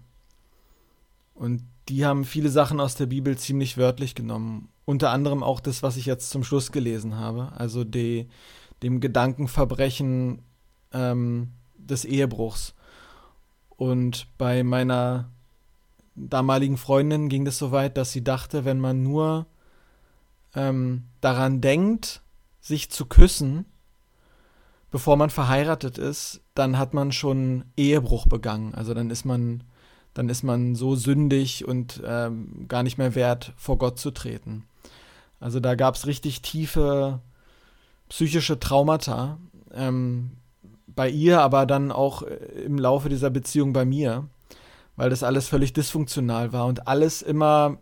Und 1.34 1.64
die 1.90 2.06
haben 2.06 2.26
viele 2.26 2.50
Sachen 2.50 2.80
aus 2.80 2.96
der 2.96 3.08
Bibel 3.08 3.38
ziemlich 3.38 3.78
wörtlich 3.78 4.16
genommen. 4.16 4.70
Unter 4.86 5.12
anderem 5.12 5.44
auch 5.44 5.60
das, 5.60 5.82
was 5.84 5.98
ich 5.98 6.06
jetzt 6.06 6.30
zum 6.30 6.44
Schluss 6.44 6.72
gelesen 6.72 7.16
habe, 7.16 7.52
also 7.56 7.84
die, 7.84 8.28
dem 8.84 9.00
Gedankenverbrechen 9.00 10.42
ähm, 10.94 11.50
des 11.78 12.06
Ehebruchs. 12.06 12.74
Und 13.70 14.28
bei 14.38 14.64
meiner 14.64 15.30
damaligen 16.16 16.78
Freundin 16.78 17.30
ging 17.30 17.46
das 17.46 17.58
so 17.58 17.72
weit, 17.72 17.98
dass 17.98 18.12
sie 18.12 18.24
dachte, 18.24 18.66
wenn 18.66 18.80
man 18.80 19.02
nur 19.02 19.48
ähm, 20.56 21.06
daran 21.22 21.62
denkt, 21.62 22.22
sich 22.60 22.92
zu 22.92 23.06
küssen, 23.06 23.66
bevor 24.92 25.18
man 25.18 25.30
verheiratet 25.30 25.98
ist, 25.98 26.42
dann 26.54 26.78
hat 26.78 26.94
man 26.94 27.12
schon 27.12 27.66
Ehebruch 27.78 28.28
begangen. 28.28 28.76
Also 28.76 28.94
dann 28.94 29.10
ist 29.10 29.26
man, 29.26 29.64
dann 30.14 30.30
ist 30.30 30.44
man 30.44 30.76
so 30.76 30.96
sündig 30.96 31.66
und 31.66 32.02
ähm, 32.06 32.66
gar 32.68 32.84
nicht 32.84 32.98
mehr 32.98 33.16
wert, 33.16 33.54
vor 33.56 33.78
Gott 33.78 34.00
zu 34.00 34.12
treten. 34.12 34.66
Also 35.40 35.60
da 35.60 35.76
gab 35.76 35.96
es 35.96 36.06
richtig 36.06 36.42
tiefe 36.42 37.22
psychische 38.10 38.60
Traumata 38.60 39.38
ähm, 39.74 40.32
bei 40.86 41.10
ihr, 41.10 41.42
aber 41.42 41.66
dann 41.66 41.92
auch 41.92 42.24
äh, 42.24 42.36
im 42.66 42.78
Laufe 42.78 43.10
dieser 43.10 43.30
Beziehung 43.30 43.74
bei 43.74 43.86
mir, 43.86 44.28
weil 44.98 45.10
das 45.10 45.24
alles 45.24 45.48
völlig 45.48 45.74
dysfunktional 45.74 46.52
war 46.52 46.68
und 46.68 46.88
alles 46.88 47.22
immer 47.22 47.78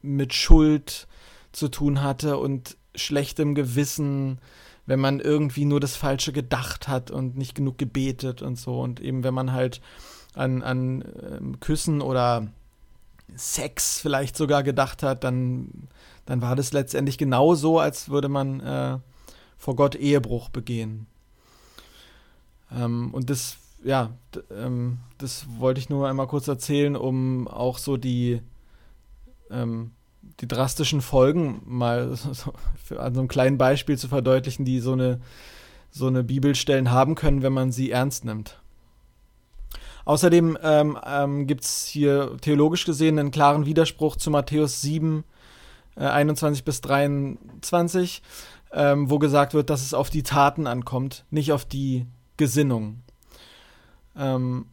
mit 0.00 0.34
Schuld 0.34 1.06
zu 1.54 1.68
tun 1.68 2.02
hatte 2.02 2.36
und 2.38 2.76
schlechtem 2.94 3.54
Gewissen, 3.54 4.38
wenn 4.86 5.00
man 5.00 5.20
irgendwie 5.20 5.64
nur 5.64 5.80
das 5.80 5.96
Falsche 5.96 6.32
gedacht 6.32 6.88
hat 6.88 7.10
und 7.10 7.36
nicht 7.36 7.54
genug 7.54 7.78
gebetet 7.78 8.42
und 8.42 8.56
so. 8.56 8.80
Und 8.80 9.00
eben 9.00 9.24
wenn 9.24 9.34
man 9.34 9.52
halt 9.52 9.80
an, 10.34 10.62
an 10.62 11.04
ähm, 11.22 11.60
Küssen 11.60 12.00
oder 12.02 12.48
Sex 13.34 14.00
vielleicht 14.00 14.36
sogar 14.36 14.62
gedacht 14.62 15.02
hat, 15.02 15.24
dann, 15.24 15.88
dann 16.26 16.42
war 16.42 16.56
das 16.56 16.72
letztendlich 16.72 17.18
genauso, 17.18 17.78
als 17.78 18.08
würde 18.08 18.28
man 18.28 18.60
äh, 18.60 18.98
vor 19.56 19.76
Gott 19.76 19.94
Ehebruch 19.94 20.50
begehen. 20.50 21.06
Ähm, 22.70 23.12
und 23.14 23.30
das, 23.30 23.56
ja, 23.82 24.10
ähm, 24.50 24.98
das 25.18 25.46
wollte 25.58 25.80
ich 25.80 25.88
nur 25.88 26.08
einmal 26.08 26.26
kurz 26.26 26.48
erzählen, 26.48 26.96
um 26.96 27.48
auch 27.48 27.78
so 27.78 27.96
die, 27.96 28.40
ähm, 29.50 29.92
die 30.40 30.48
drastischen 30.48 31.00
Folgen 31.00 31.62
mal 31.64 32.14
so, 32.32 32.52
für, 32.82 33.00
an 33.00 33.14
so 33.14 33.20
einem 33.20 33.28
kleinen 33.28 33.58
Beispiel 33.58 33.98
zu 33.98 34.08
verdeutlichen, 34.08 34.64
die 34.64 34.80
so 34.80 34.92
eine, 34.92 35.20
so 35.90 36.06
eine 36.06 36.24
Bibelstellen 36.24 36.90
haben 36.90 37.14
können, 37.14 37.42
wenn 37.42 37.52
man 37.52 37.72
sie 37.72 37.90
ernst 37.90 38.24
nimmt. 38.24 38.60
Außerdem 40.04 40.58
ähm, 40.62 40.98
ähm, 41.06 41.46
gibt 41.46 41.64
es 41.64 41.86
hier 41.86 42.36
theologisch 42.40 42.84
gesehen 42.84 43.18
einen 43.18 43.30
klaren 43.30 43.64
Widerspruch 43.64 44.16
zu 44.16 44.30
Matthäus 44.30 44.82
7, 44.82 45.24
äh, 45.96 46.00
21 46.00 46.64
bis 46.64 46.82
23, 46.82 48.22
ähm, 48.72 49.08
wo 49.08 49.18
gesagt 49.18 49.54
wird, 49.54 49.70
dass 49.70 49.82
es 49.82 49.94
auf 49.94 50.10
die 50.10 50.22
Taten 50.22 50.66
ankommt, 50.66 51.24
nicht 51.30 51.52
auf 51.52 51.64
die 51.64 52.06
Gesinnung. 52.36 53.02
Ähm, 54.16 54.66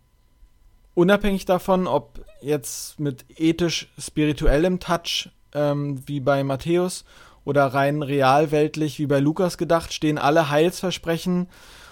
unabhängig 0.95 1.45
davon, 1.45 1.87
ob 1.87 2.25
jetzt 2.41 2.99
mit 2.99 3.25
ethisch-spirituellem 3.39 4.79
Touch 4.79 5.29
ähm, 5.53 6.01
wie 6.05 6.19
bei 6.19 6.43
Matthäus 6.43 7.05
oder 7.43 7.67
rein 7.67 8.03
realweltlich 8.03 8.99
wie 8.99 9.07
bei 9.07 9.19
Lukas 9.19 9.57
gedacht, 9.57 9.93
stehen 9.93 10.17
alle 10.17 10.49
Heilsversprechen 10.49 11.47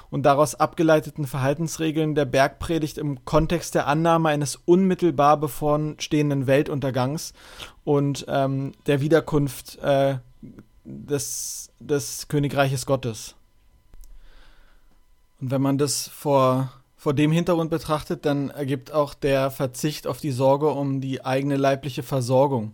und 0.09 0.23
daraus 0.23 0.55
abgeleiteten 0.55 1.27
Verhaltensregeln 1.27 2.15
der 2.15 2.25
Bergpredigt 2.25 2.97
im 2.97 3.23
Kontext 3.25 3.75
der 3.75 3.87
Annahme 3.87 4.29
eines 4.29 4.55
unmittelbar 4.55 5.37
bevorstehenden 5.37 6.47
Weltuntergangs 6.47 7.33
und 7.83 8.25
ähm, 8.27 8.73
der 8.87 9.01
Wiederkunft 9.01 9.77
äh, 9.79 10.17
des, 10.83 11.71
des 11.79 12.27
Königreiches 12.27 12.85
Gottes. 12.85 13.35
Und 15.39 15.51
wenn 15.51 15.61
man 15.61 15.77
das 15.77 16.07
vor, 16.07 16.73
vor 16.97 17.13
dem 17.13 17.31
Hintergrund 17.31 17.69
betrachtet, 17.69 18.25
dann 18.25 18.49
ergibt 18.49 18.91
auch 18.91 19.13
der 19.13 19.51
Verzicht 19.51 20.07
auf 20.07 20.19
die 20.19 20.31
Sorge 20.31 20.69
um 20.69 21.01
die 21.01 21.23
eigene 21.23 21.55
leibliche 21.55 22.03
Versorgung 22.03 22.73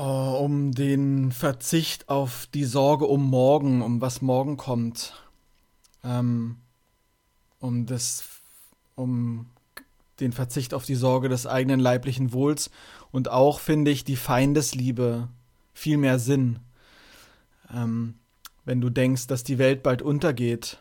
Oh, 0.00 0.38
um 0.44 0.70
den 0.70 1.32
Verzicht 1.32 2.08
auf 2.08 2.46
die 2.54 2.62
Sorge 2.62 3.06
um 3.06 3.28
morgen, 3.28 3.82
um 3.82 4.00
was 4.00 4.22
morgen 4.22 4.56
kommt. 4.56 5.12
Ähm, 6.04 6.58
um 7.58 7.84
das, 7.84 8.22
um 8.94 9.46
den 10.20 10.30
Verzicht 10.30 10.72
auf 10.72 10.84
die 10.84 10.94
Sorge 10.94 11.28
des 11.28 11.48
eigenen 11.48 11.80
leiblichen 11.80 12.32
Wohls 12.32 12.70
und 13.10 13.28
auch, 13.28 13.58
finde 13.58 13.90
ich, 13.90 14.04
die 14.04 14.14
Feindesliebe 14.14 15.26
viel 15.74 15.96
mehr 15.96 16.20
Sinn. 16.20 16.60
Ähm, 17.74 18.14
wenn 18.64 18.80
du 18.80 18.90
denkst, 18.90 19.26
dass 19.26 19.42
die 19.42 19.58
Welt 19.58 19.82
bald 19.82 20.00
untergeht, 20.00 20.78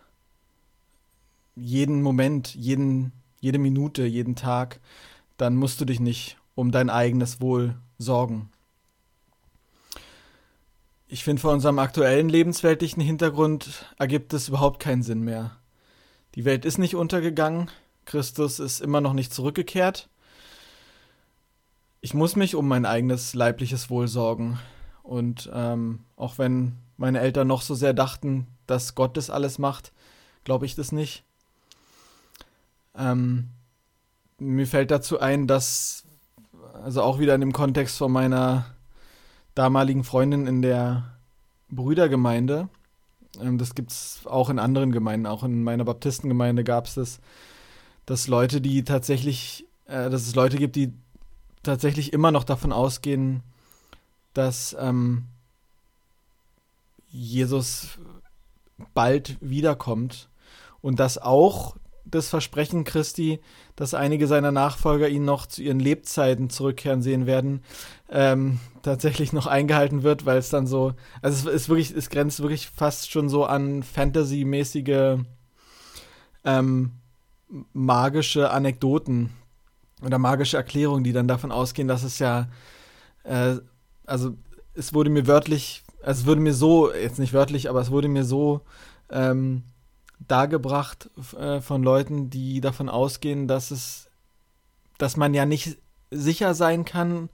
jeden 1.56 2.04
Moment, 2.04 2.54
jeden, 2.54 3.14
jede 3.40 3.58
Minute, 3.58 4.06
jeden 4.06 4.36
Tag, 4.36 4.80
dann 5.38 5.56
musst 5.56 5.82
du 5.82 5.86
dich 5.86 6.00
nicht 6.00 6.38
um 6.54 6.72
dein 6.72 6.92
eigenes 6.92 7.42
Wohl 7.42 7.74
sorgen 7.98 8.52
ich 11.08 11.24
finde, 11.24 11.42
vor 11.42 11.54
unserem 11.54 11.80
aktuellen 11.80 12.30
lebensweltlichen 12.30 13.02
Hintergrund 13.02 13.86
ergibt 13.98 14.34
es 14.34 14.50
überhaupt 14.50 14.82
keinen 14.82 15.04
Sinn 15.04 15.22
mehr. 15.22 15.58
Die 16.36 16.46
Welt 16.46 16.66
ist 16.66 16.78
nicht 16.78 16.96
untergegangen, 16.96 17.72
Christus 18.06 18.60
ist 18.60 18.82
immer 18.82 19.02
noch 19.02 19.14
nicht 19.14 19.34
zurückgekehrt. 19.34 20.10
Ich 22.02 22.14
muss 22.14 22.36
mich 22.36 22.56
um 22.56 22.68
mein 22.68 22.86
eigenes 22.86 23.34
leibliches 23.34 23.90
Wohl 23.90 24.08
sorgen. 24.08 24.60
Und 25.04 25.50
ähm, 25.54 26.00
auch 26.16 26.38
wenn 26.38 26.78
meine 26.98 27.20
Eltern 27.20 27.48
noch 27.48 27.62
so 27.62 27.76
sehr 27.76 27.94
dachten, 27.94 28.48
dass 28.66 28.96
Gott 28.96 29.18
das 29.18 29.30
alles 29.30 29.60
macht, 29.60 29.94
glaube 30.44 30.66
ich 30.66 30.76
das 30.76 30.92
nicht. 30.92 31.24
Ähm, 32.96 33.50
mir 34.38 34.68
fällt 34.68 34.92
dazu 34.92 35.20
ein, 35.20 35.48
dass, 35.48 36.04
also 36.84 37.02
auch 37.02 37.20
wieder 37.20 37.36
in 37.36 37.42
dem 37.42 37.54
Kontext 37.54 37.98
von 37.98 38.12
meiner 38.12 38.77
damaligen 39.58 40.04
Freundin 40.04 40.46
in 40.46 40.62
der 40.62 41.18
Brüdergemeinde. 41.70 42.70
Ähm, 43.42 43.58
das 43.58 43.76
gibt 43.76 43.92
es 43.92 44.22
auch 44.26 44.50
in 44.50 44.60
anderen 44.60 44.92
Gemeinden, 44.92 45.26
auch 45.26 45.44
in 45.44 45.64
meiner 45.64 45.84
Baptistengemeinde 45.84 46.64
gab 46.64 46.86
es 46.86 46.96
das, 46.96 47.20
dass 48.06 48.28
Leute, 48.28 48.62
die 48.62 48.84
tatsächlich, 48.84 49.66
äh, 49.88 50.10
dass 50.10 50.28
es 50.28 50.36
Leute 50.36 50.58
gibt, 50.58 50.76
die 50.76 50.94
tatsächlich 51.64 52.14
immer 52.14 52.32
noch 52.32 52.44
davon 52.44 52.72
ausgehen, 52.72 53.42
dass 54.34 54.76
ähm, 54.80 55.26
Jesus 57.10 57.98
bald 58.94 59.38
wiederkommt 59.42 60.30
und 60.82 61.00
dass 61.00 61.18
auch 61.18 61.76
das 62.06 62.30
Versprechen 62.30 62.84
Christi, 62.84 63.40
dass 63.76 63.94
einige 63.94 64.28
seiner 64.28 64.52
Nachfolger 64.52 65.10
ihn 65.10 65.26
noch 65.26 65.46
zu 65.46 65.62
ihren 65.62 65.80
Lebzeiten 65.80 66.50
zurückkehren 66.50 67.02
sehen 67.02 67.26
werden, 67.26 67.64
ähm, 68.10 68.60
tatsächlich 68.88 69.34
noch 69.34 69.48
eingehalten 69.48 70.04
wird, 70.04 70.26
weil 70.26 70.38
es 70.38 70.50
dann 70.50 70.66
so, 70.66 70.94
also 71.22 71.50
es 71.50 71.56
ist 71.56 71.70
wirklich, 71.70 71.92
es 71.92 72.10
grenzt 72.10 72.40
wirklich 72.42 72.70
fast 72.70 73.12
schon 73.12 73.28
so 73.28 73.46
an 73.46 73.84
Fantasy-mäßige 73.84 75.18
ähm, 76.46 76.92
magische 77.74 78.50
Anekdoten 78.50 79.32
oder 80.04 80.18
magische 80.18 80.56
Erklärungen, 80.56 81.04
die 81.04 81.12
dann 81.12 81.28
davon 81.28 81.52
ausgehen, 81.52 81.90
dass 81.90 82.04
es 82.04 82.20
ja, 82.20 82.48
äh, 83.24 83.56
also 84.06 84.36
es 84.74 84.94
wurde 84.94 85.10
mir 85.10 85.28
wörtlich, 85.28 85.84
also 86.02 86.22
es 86.22 86.26
wurde 86.26 86.42
mir 86.42 86.54
so, 86.54 86.94
jetzt 86.94 87.20
nicht 87.20 87.34
wörtlich, 87.34 87.70
aber 87.70 87.82
es 87.82 87.92
wurde 87.92 88.08
mir 88.08 88.24
so 88.24 88.62
ähm, 89.10 89.64
dargebracht 90.26 91.10
äh, 91.38 91.60
von 91.60 91.84
Leuten, 91.84 92.30
die 92.30 92.62
davon 92.62 92.88
ausgehen, 92.88 93.50
dass 93.50 93.72
es, 93.72 94.10
dass 94.98 95.18
man 95.18 95.34
ja 95.34 95.46
nicht 95.46 95.78
sicher 96.10 96.54
sein 96.54 96.86
kann, 96.86 97.28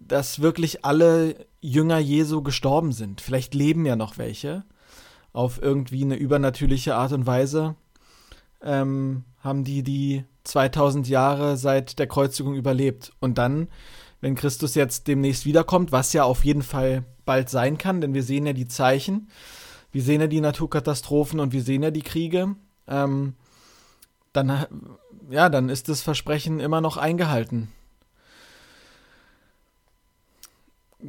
dass 0.00 0.40
wirklich 0.40 0.84
alle 0.84 1.46
Jünger 1.60 1.98
Jesu 1.98 2.42
gestorben 2.42 2.92
sind. 2.92 3.20
Vielleicht 3.20 3.54
leben 3.54 3.86
ja 3.86 3.96
noch 3.96 4.18
welche 4.18 4.64
auf 5.32 5.62
irgendwie 5.62 6.02
eine 6.02 6.16
übernatürliche 6.16 6.96
Art 6.96 7.12
und 7.12 7.26
Weise. 7.26 7.76
Ähm, 8.62 9.24
haben 9.40 9.64
die 9.64 9.82
die 9.82 10.24
2000 10.44 11.08
Jahre 11.08 11.56
seit 11.56 11.98
der 11.98 12.06
Kreuzigung 12.06 12.54
überlebt. 12.54 13.12
Und 13.20 13.38
dann, 13.38 13.68
wenn 14.20 14.34
Christus 14.34 14.74
jetzt 14.74 15.06
demnächst 15.06 15.46
wiederkommt, 15.46 15.92
was 15.92 16.12
ja 16.12 16.24
auf 16.24 16.44
jeden 16.44 16.62
Fall 16.62 17.04
bald 17.24 17.48
sein 17.48 17.78
kann, 17.78 18.00
denn 18.00 18.14
wir 18.14 18.22
sehen 18.22 18.46
ja 18.46 18.52
die 18.52 18.68
Zeichen, 18.68 19.28
wir 19.92 20.02
sehen 20.02 20.20
ja 20.20 20.26
die 20.26 20.40
Naturkatastrophen 20.40 21.40
und 21.40 21.52
wir 21.52 21.62
sehen 21.62 21.82
ja 21.82 21.90
die 21.90 22.02
Kriege, 22.02 22.56
ähm, 22.86 23.34
dann, 24.32 24.66
ja, 25.30 25.48
dann 25.48 25.68
ist 25.68 25.88
das 25.88 26.02
Versprechen 26.02 26.60
immer 26.60 26.80
noch 26.80 26.96
eingehalten. 26.96 27.68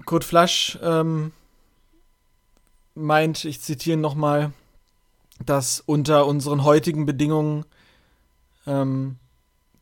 Kurt 0.06 0.24
Flasch 0.24 0.80
ähm, 0.82 1.32
meint, 2.96 3.46
ich 3.46 3.62
zitiere 3.62 3.98
nochmal, 3.98 4.54
dass 5.46 5.80
unter 5.80 6.28
unseren 6.28 6.64
heutigen 6.64 7.06
Bedingungen 7.06 7.66
ähm, 8.68 9.18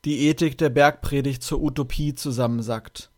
die 0.05 0.27
Ethik 0.27 0.57
der 0.57 0.69
Bergpredigt 0.69 1.43
zur 1.43 1.61
Utopie 1.61 2.15
zusammensackt. 2.15 3.11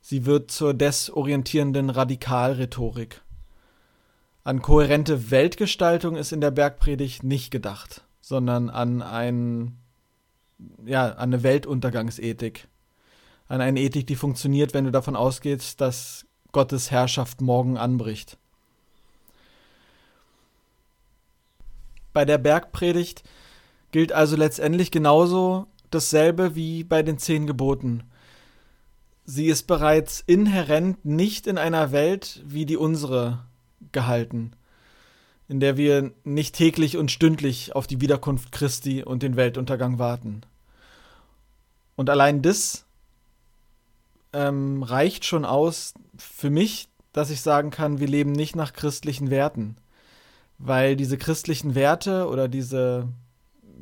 Sie 0.00 0.24
wird 0.24 0.50
zur 0.50 0.72
desorientierenden 0.72 1.90
Radikalrhetorik. 1.90 3.22
An 4.44 4.62
kohärente 4.62 5.30
Weltgestaltung 5.30 6.16
ist 6.16 6.32
in 6.32 6.40
der 6.40 6.50
Bergpredigt 6.50 7.22
nicht 7.22 7.50
gedacht, 7.50 8.04
sondern 8.20 8.70
an 8.70 9.02
ein, 9.02 9.76
ja, 10.86 11.10
an 11.10 11.34
eine 11.34 11.42
Weltuntergangsethik. 11.42 12.68
An 13.48 13.60
eine 13.60 13.80
Ethik, 13.80 14.06
die 14.06 14.16
funktioniert, 14.16 14.72
wenn 14.72 14.84
du 14.84 14.92
davon 14.92 15.16
ausgehst, 15.16 15.80
dass 15.80 16.24
Gottes 16.52 16.90
Herrschaft 16.90 17.40
morgen 17.40 17.76
anbricht. 17.76 18.36
Bei 22.12 22.24
der 22.24 22.38
Bergpredigt 22.38 23.22
gilt 23.92 24.12
also 24.12 24.36
letztendlich 24.36 24.90
genauso 24.90 25.66
dasselbe 25.90 26.54
wie 26.54 26.84
bei 26.84 27.02
den 27.02 27.18
zehn 27.18 27.46
Geboten. 27.46 28.04
Sie 29.24 29.46
ist 29.46 29.66
bereits 29.66 30.22
inhärent 30.26 31.04
nicht 31.04 31.46
in 31.46 31.58
einer 31.58 31.92
Welt 31.92 32.42
wie 32.44 32.66
die 32.66 32.76
unsere 32.76 33.44
gehalten, 33.92 34.52
in 35.48 35.60
der 35.60 35.76
wir 35.76 36.12
nicht 36.24 36.54
täglich 36.54 36.96
und 36.96 37.10
stündlich 37.10 37.74
auf 37.76 37.86
die 37.86 38.00
Wiederkunft 38.00 38.52
Christi 38.52 39.02
und 39.02 39.22
den 39.22 39.36
Weltuntergang 39.36 39.98
warten. 39.98 40.42
Und 41.96 42.10
allein 42.10 42.42
das 42.42 42.86
ähm, 44.32 44.82
reicht 44.82 45.24
schon 45.24 45.44
aus 45.44 45.94
für 46.16 46.50
mich, 46.50 46.88
dass 47.12 47.30
ich 47.30 47.40
sagen 47.40 47.70
kann, 47.70 47.98
wir 47.98 48.08
leben 48.08 48.32
nicht 48.32 48.54
nach 48.54 48.72
christlichen 48.72 49.30
Werten, 49.30 49.76
weil 50.58 50.96
diese 50.96 51.18
christlichen 51.18 51.74
Werte 51.74 52.28
oder 52.28 52.48
diese 52.48 53.08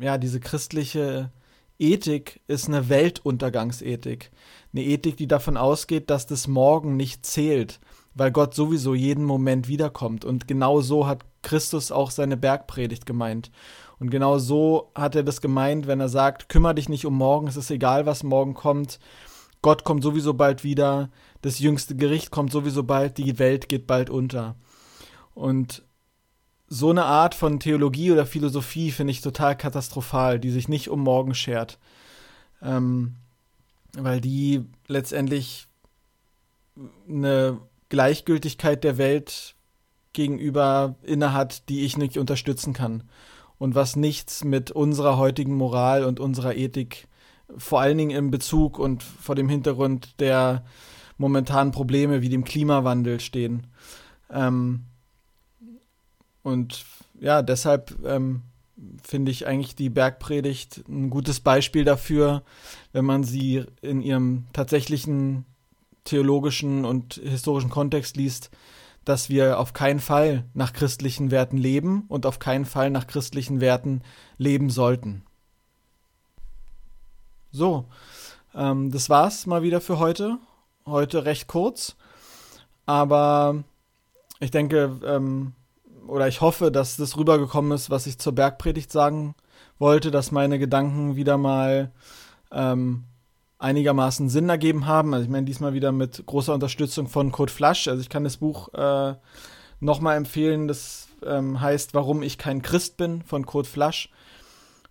ja 0.01 0.19
diese 0.19 0.41
christliche 0.41 1.31
Ethik 1.79 2.41
ist 2.49 2.69
eine 2.69 2.89
Weltuntergangsethik, 2.89 4.31
eine 4.73 4.85
Ethik, 4.85 5.17
die 5.17 5.29
davon 5.29 5.57
ausgeht, 5.57 6.11
dass 6.11 6.27
das 6.27 6.49
Morgen 6.49 6.97
nicht 6.97 7.25
zählt, 7.25 7.79
weil 8.15 8.33
Gott 8.33 8.55
sowieso 8.55 8.95
jeden 8.95 9.25
Moment 9.25 9.69
wiederkommt. 9.69 10.25
Und 10.25 10.49
genau 10.49 10.81
so 10.81 11.07
hat 11.07 11.21
Christus 11.43 11.93
auch 11.93 12.11
seine 12.11 12.37
Bergpredigt 12.37 13.07
gemeint. 13.07 13.53
Und 14.01 14.11
genau 14.11 14.39
so 14.39 14.91
hat 14.95 15.15
er 15.15 15.23
das 15.23 15.41
gemeint, 15.41 15.87
wenn 15.87 16.01
er 16.01 16.09
sagt, 16.09 16.49
kümmere 16.49 16.75
dich 16.75 16.89
nicht 16.89 17.07
um 17.07 17.15
morgen, 17.15 17.47
es 17.47 17.57
ist 17.57 17.71
egal, 17.71 18.07
was 18.07 18.25
morgen 18.25 18.55
kommt. 18.55 18.99
Gott 19.63 19.85
kommt 19.85 20.03
sowieso 20.03 20.35
bald 20.35 20.65
wieder, 20.65 21.11
das 21.43 21.59
jüngste 21.59 21.97
Gericht 21.97 22.31
kommt 22.31 22.53
sowieso 22.53 22.83
bald, 22.85 23.19
die 23.19 23.39
Welt 23.39 23.69
geht 23.69 23.87
bald 23.87 24.11
unter. 24.11 24.57
Und 25.35 25.83
so 26.69 26.91
eine 26.91 27.05
Art 27.05 27.35
von 27.35 27.61
Theologie 27.61 28.13
oder 28.13 28.27
Philosophie 28.27 28.91
finde 28.91 29.13
ich 29.13 29.21
total 29.21 29.57
katastrophal, 29.57 30.39
die 30.39 30.51
sich 30.51 30.69
nicht 30.69 30.89
um 30.89 31.01
morgen 31.01 31.35
schert. 31.35 31.79
Ähm, 32.63 33.15
weil 33.97 34.21
die 34.21 34.65
letztendlich 34.87 35.67
eine 37.09 37.59
Gleichgültigkeit 37.89 38.85
der 38.85 38.99
Welt 38.99 39.55
gegenüber 40.13 40.97
innehat, 41.03 41.69
die 41.69 41.85
ich 41.85 41.97
nicht 41.97 42.19
unterstützen 42.19 42.73
kann. 42.73 43.05
Und 43.59 43.75
was 43.75 43.97
nichts 43.97 44.45
mit 44.45 44.71
unserer 44.71 45.17
heutigen 45.17 45.55
Moral 45.55 46.05
und 46.05 46.21
unserer 46.21 46.55
Ethik, 46.55 47.09
vor 47.57 47.81
allen 47.81 47.99
Dingen 47.99 48.17
im 48.17 48.31
Bezug 48.31 48.79
und 48.79 49.03
vor 49.03 49.35
dem 49.35 49.49
Hintergrund 49.49 50.21
der 50.21 50.65
momentanen 51.17 51.73
Probleme 51.73 52.23
wie 52.23 52.29
dem 52.29 52.45
Klimawandel 52.45 53.21
stehen. 53.21 53.67
Ähm, 54.31 54.85
und 56.43 56.85
ja, 57.21 57.43
deshalb 57.43 57.97
ähm, 58.05 58.43
finde 59.03 59.33
ich 59.33 59.47
eigentlich 59.47 59.75
die 59.75 59.91
Bergpredigt 59.91 60.85
ein 60.89 61.11
gutes 61.11 61.41
Beispiel 61.41 61.85
dafür, 61.85 62.43
wenn 62.93 63.05
man 63.05 63.25
sie 63.25 63.65
in 63.83 64.01
ihrem 64.01 64.47
tatsächlichen 64.53 65.45
theologischen 66.05 66.85
und 66.85 67.15
historischen 67.15 67.71
Kontext 67.71 68.17
liest, 68.17 68.51
dass 69.05 69.29
wir 69.29 69.59
auf 69.59 69.73
keinen 69.73 70.01
Fall 70.01 70.45
nach 70.55 70.73
christlichen 70.73 71.31
Werten 71.31 71.57
leben 71.57 72.05
und 72.09 72.27
auf 72.27 72.39
keinen 72.39 72.67
Fall 72.67 72.91
nach 72.91 73.07
christlichen 73.07 73.61
Werten 73.61 74.03
leben 74.37 74.71
sollten. 74.71 75.23
So, 77.51 77.87
ähm, 78.55 78.91
das 78.91 79.09
war's 79.09 79.47
mal 79.47 79.63
wieder 79.63 79.81
für 79.81 79.99
heute. 79.99 80.39
Heute 80.87 81.25
recht 81.25 81.49
kurz, 81.49 81.97
aber 82.87 83.63
ich 84.41 84.51
denke, 84.51 84.99
ähm, 85.05 85.53
oder 86.07 86.29
ich 86.29 86.41
hoffe, 86.41 86.71
dass 86.73 86.97
das 86.97 87.17
rübergekommen 87.17 87.73
ist, 87.73 87.91
was 87.91 88.07
ich 88.07 88.19
zur 88.19 88.35
Bergpredigt 88.35 88.91
sagen 88.91 89.35
wollte, 89.79 90.11
dass 90.11 90.33
meine 90.33 90.59
Gedanken 90.59 91.17
wieder 91.17 91.37
mal 91.37 91.93
ähm, 92.51 93.05
einigermaßen 93.59 94.29
Sinn 94.31 94.49
ergeben 94.49 94.87
haben. 94.87 95.13
Also 95.13 95.25
ich 95.25 95.31
meine, 95.31 95.45
diesmal 95.45 95.75
wieder 95.75 95.93
mit 95.93 96.25
großer 96.25 96.55
Unterstützung 96.55 97.09
von 97.09 97.33
Code 97.33 97.53
Flash. 97.53 97.89
Also 97.89 98.01
ich 98.01 98.09
kann 98.09 98.25
das 98.25 98.39
Buch 98.39 98.73
äh, 98.73 99.15
nochmal 99.81 100.17
empfehlen. 100.17 100.69
Das 100.69 101.09
ähm, 101.23 101.61
heißt, 101.61 101.93
warum 101.95 102.23
ich 102.23 102.39
kein 102.39 102.63
Christ 102.63 102.97
bin 102.97 103.23
von 103.23 103.45
Code 103.45 103.69
Flash. 103.69 104.11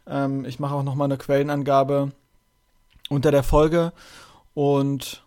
Ähm, 0.06 0.46
ich 0.46 0.60
mache 0.60 0.76
auch 0.76 0.84
nochmal 0.84 1.06
eine 1.06 1.18
Quellenangabe 1.18 2.12
unter 3.10 3.32
der 3.32 3.44
Folge. 3.44 3.94
Und 4.54 5.26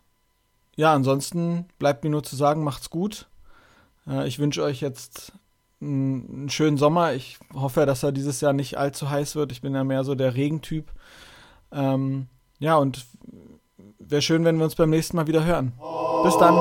ja, 0.76 0.94
ansonsten 0.94 1.66
bleibt 1.78 2.04
mir 2.04 2.10
nur 2.10 2.22
zu 2.22 2.36
sagen, 2.36 2.64
macht's 2.64 2.90
gut. 2.90 3.28
Äh, 4.06 4.26
ich 4.26 4.38
wünsche 4.38 4.62
euch 4.62 4.80
jetzt 4.80 5.32
einen 5.80 6.50
schönen 6.50 6.76
Sommer. 6.76 7.14
Ich 7.14 7.38
hoffe, 7.54 7.86
dass 7.86 8.02
er 8.02 8.12
dieses 8.12 8.40
Jahr 8.40 8.52
nicht 8.52 8.76
allzu 8.76 9.10
heiß 9.10 9.36
wird. 9.36 9.52
Ich 9.52 9.62
bin 9.62 9.74
ja 9.74 9.84
mehr 9.84 10.04
so 10.04 10.14
der 10.14 10.34
Regentyp. 10.34 10.92
Ähm, 11.72 12.26
ja, 12.58 12.76
und 12.76 13.06
wäre 13.98 14.22
schön, 14.22 14.44
wenn 14.44 14.58
wir 14.58 14.64
uns 14.64 14.74
beim 14.74 14.90
nächsten 14.90 15.16
Mal 15.16 15.26
wieder 15.26 15.44
hören. 15.44 15.72
Bis 16.22 16.36
dann. 16.36 16.54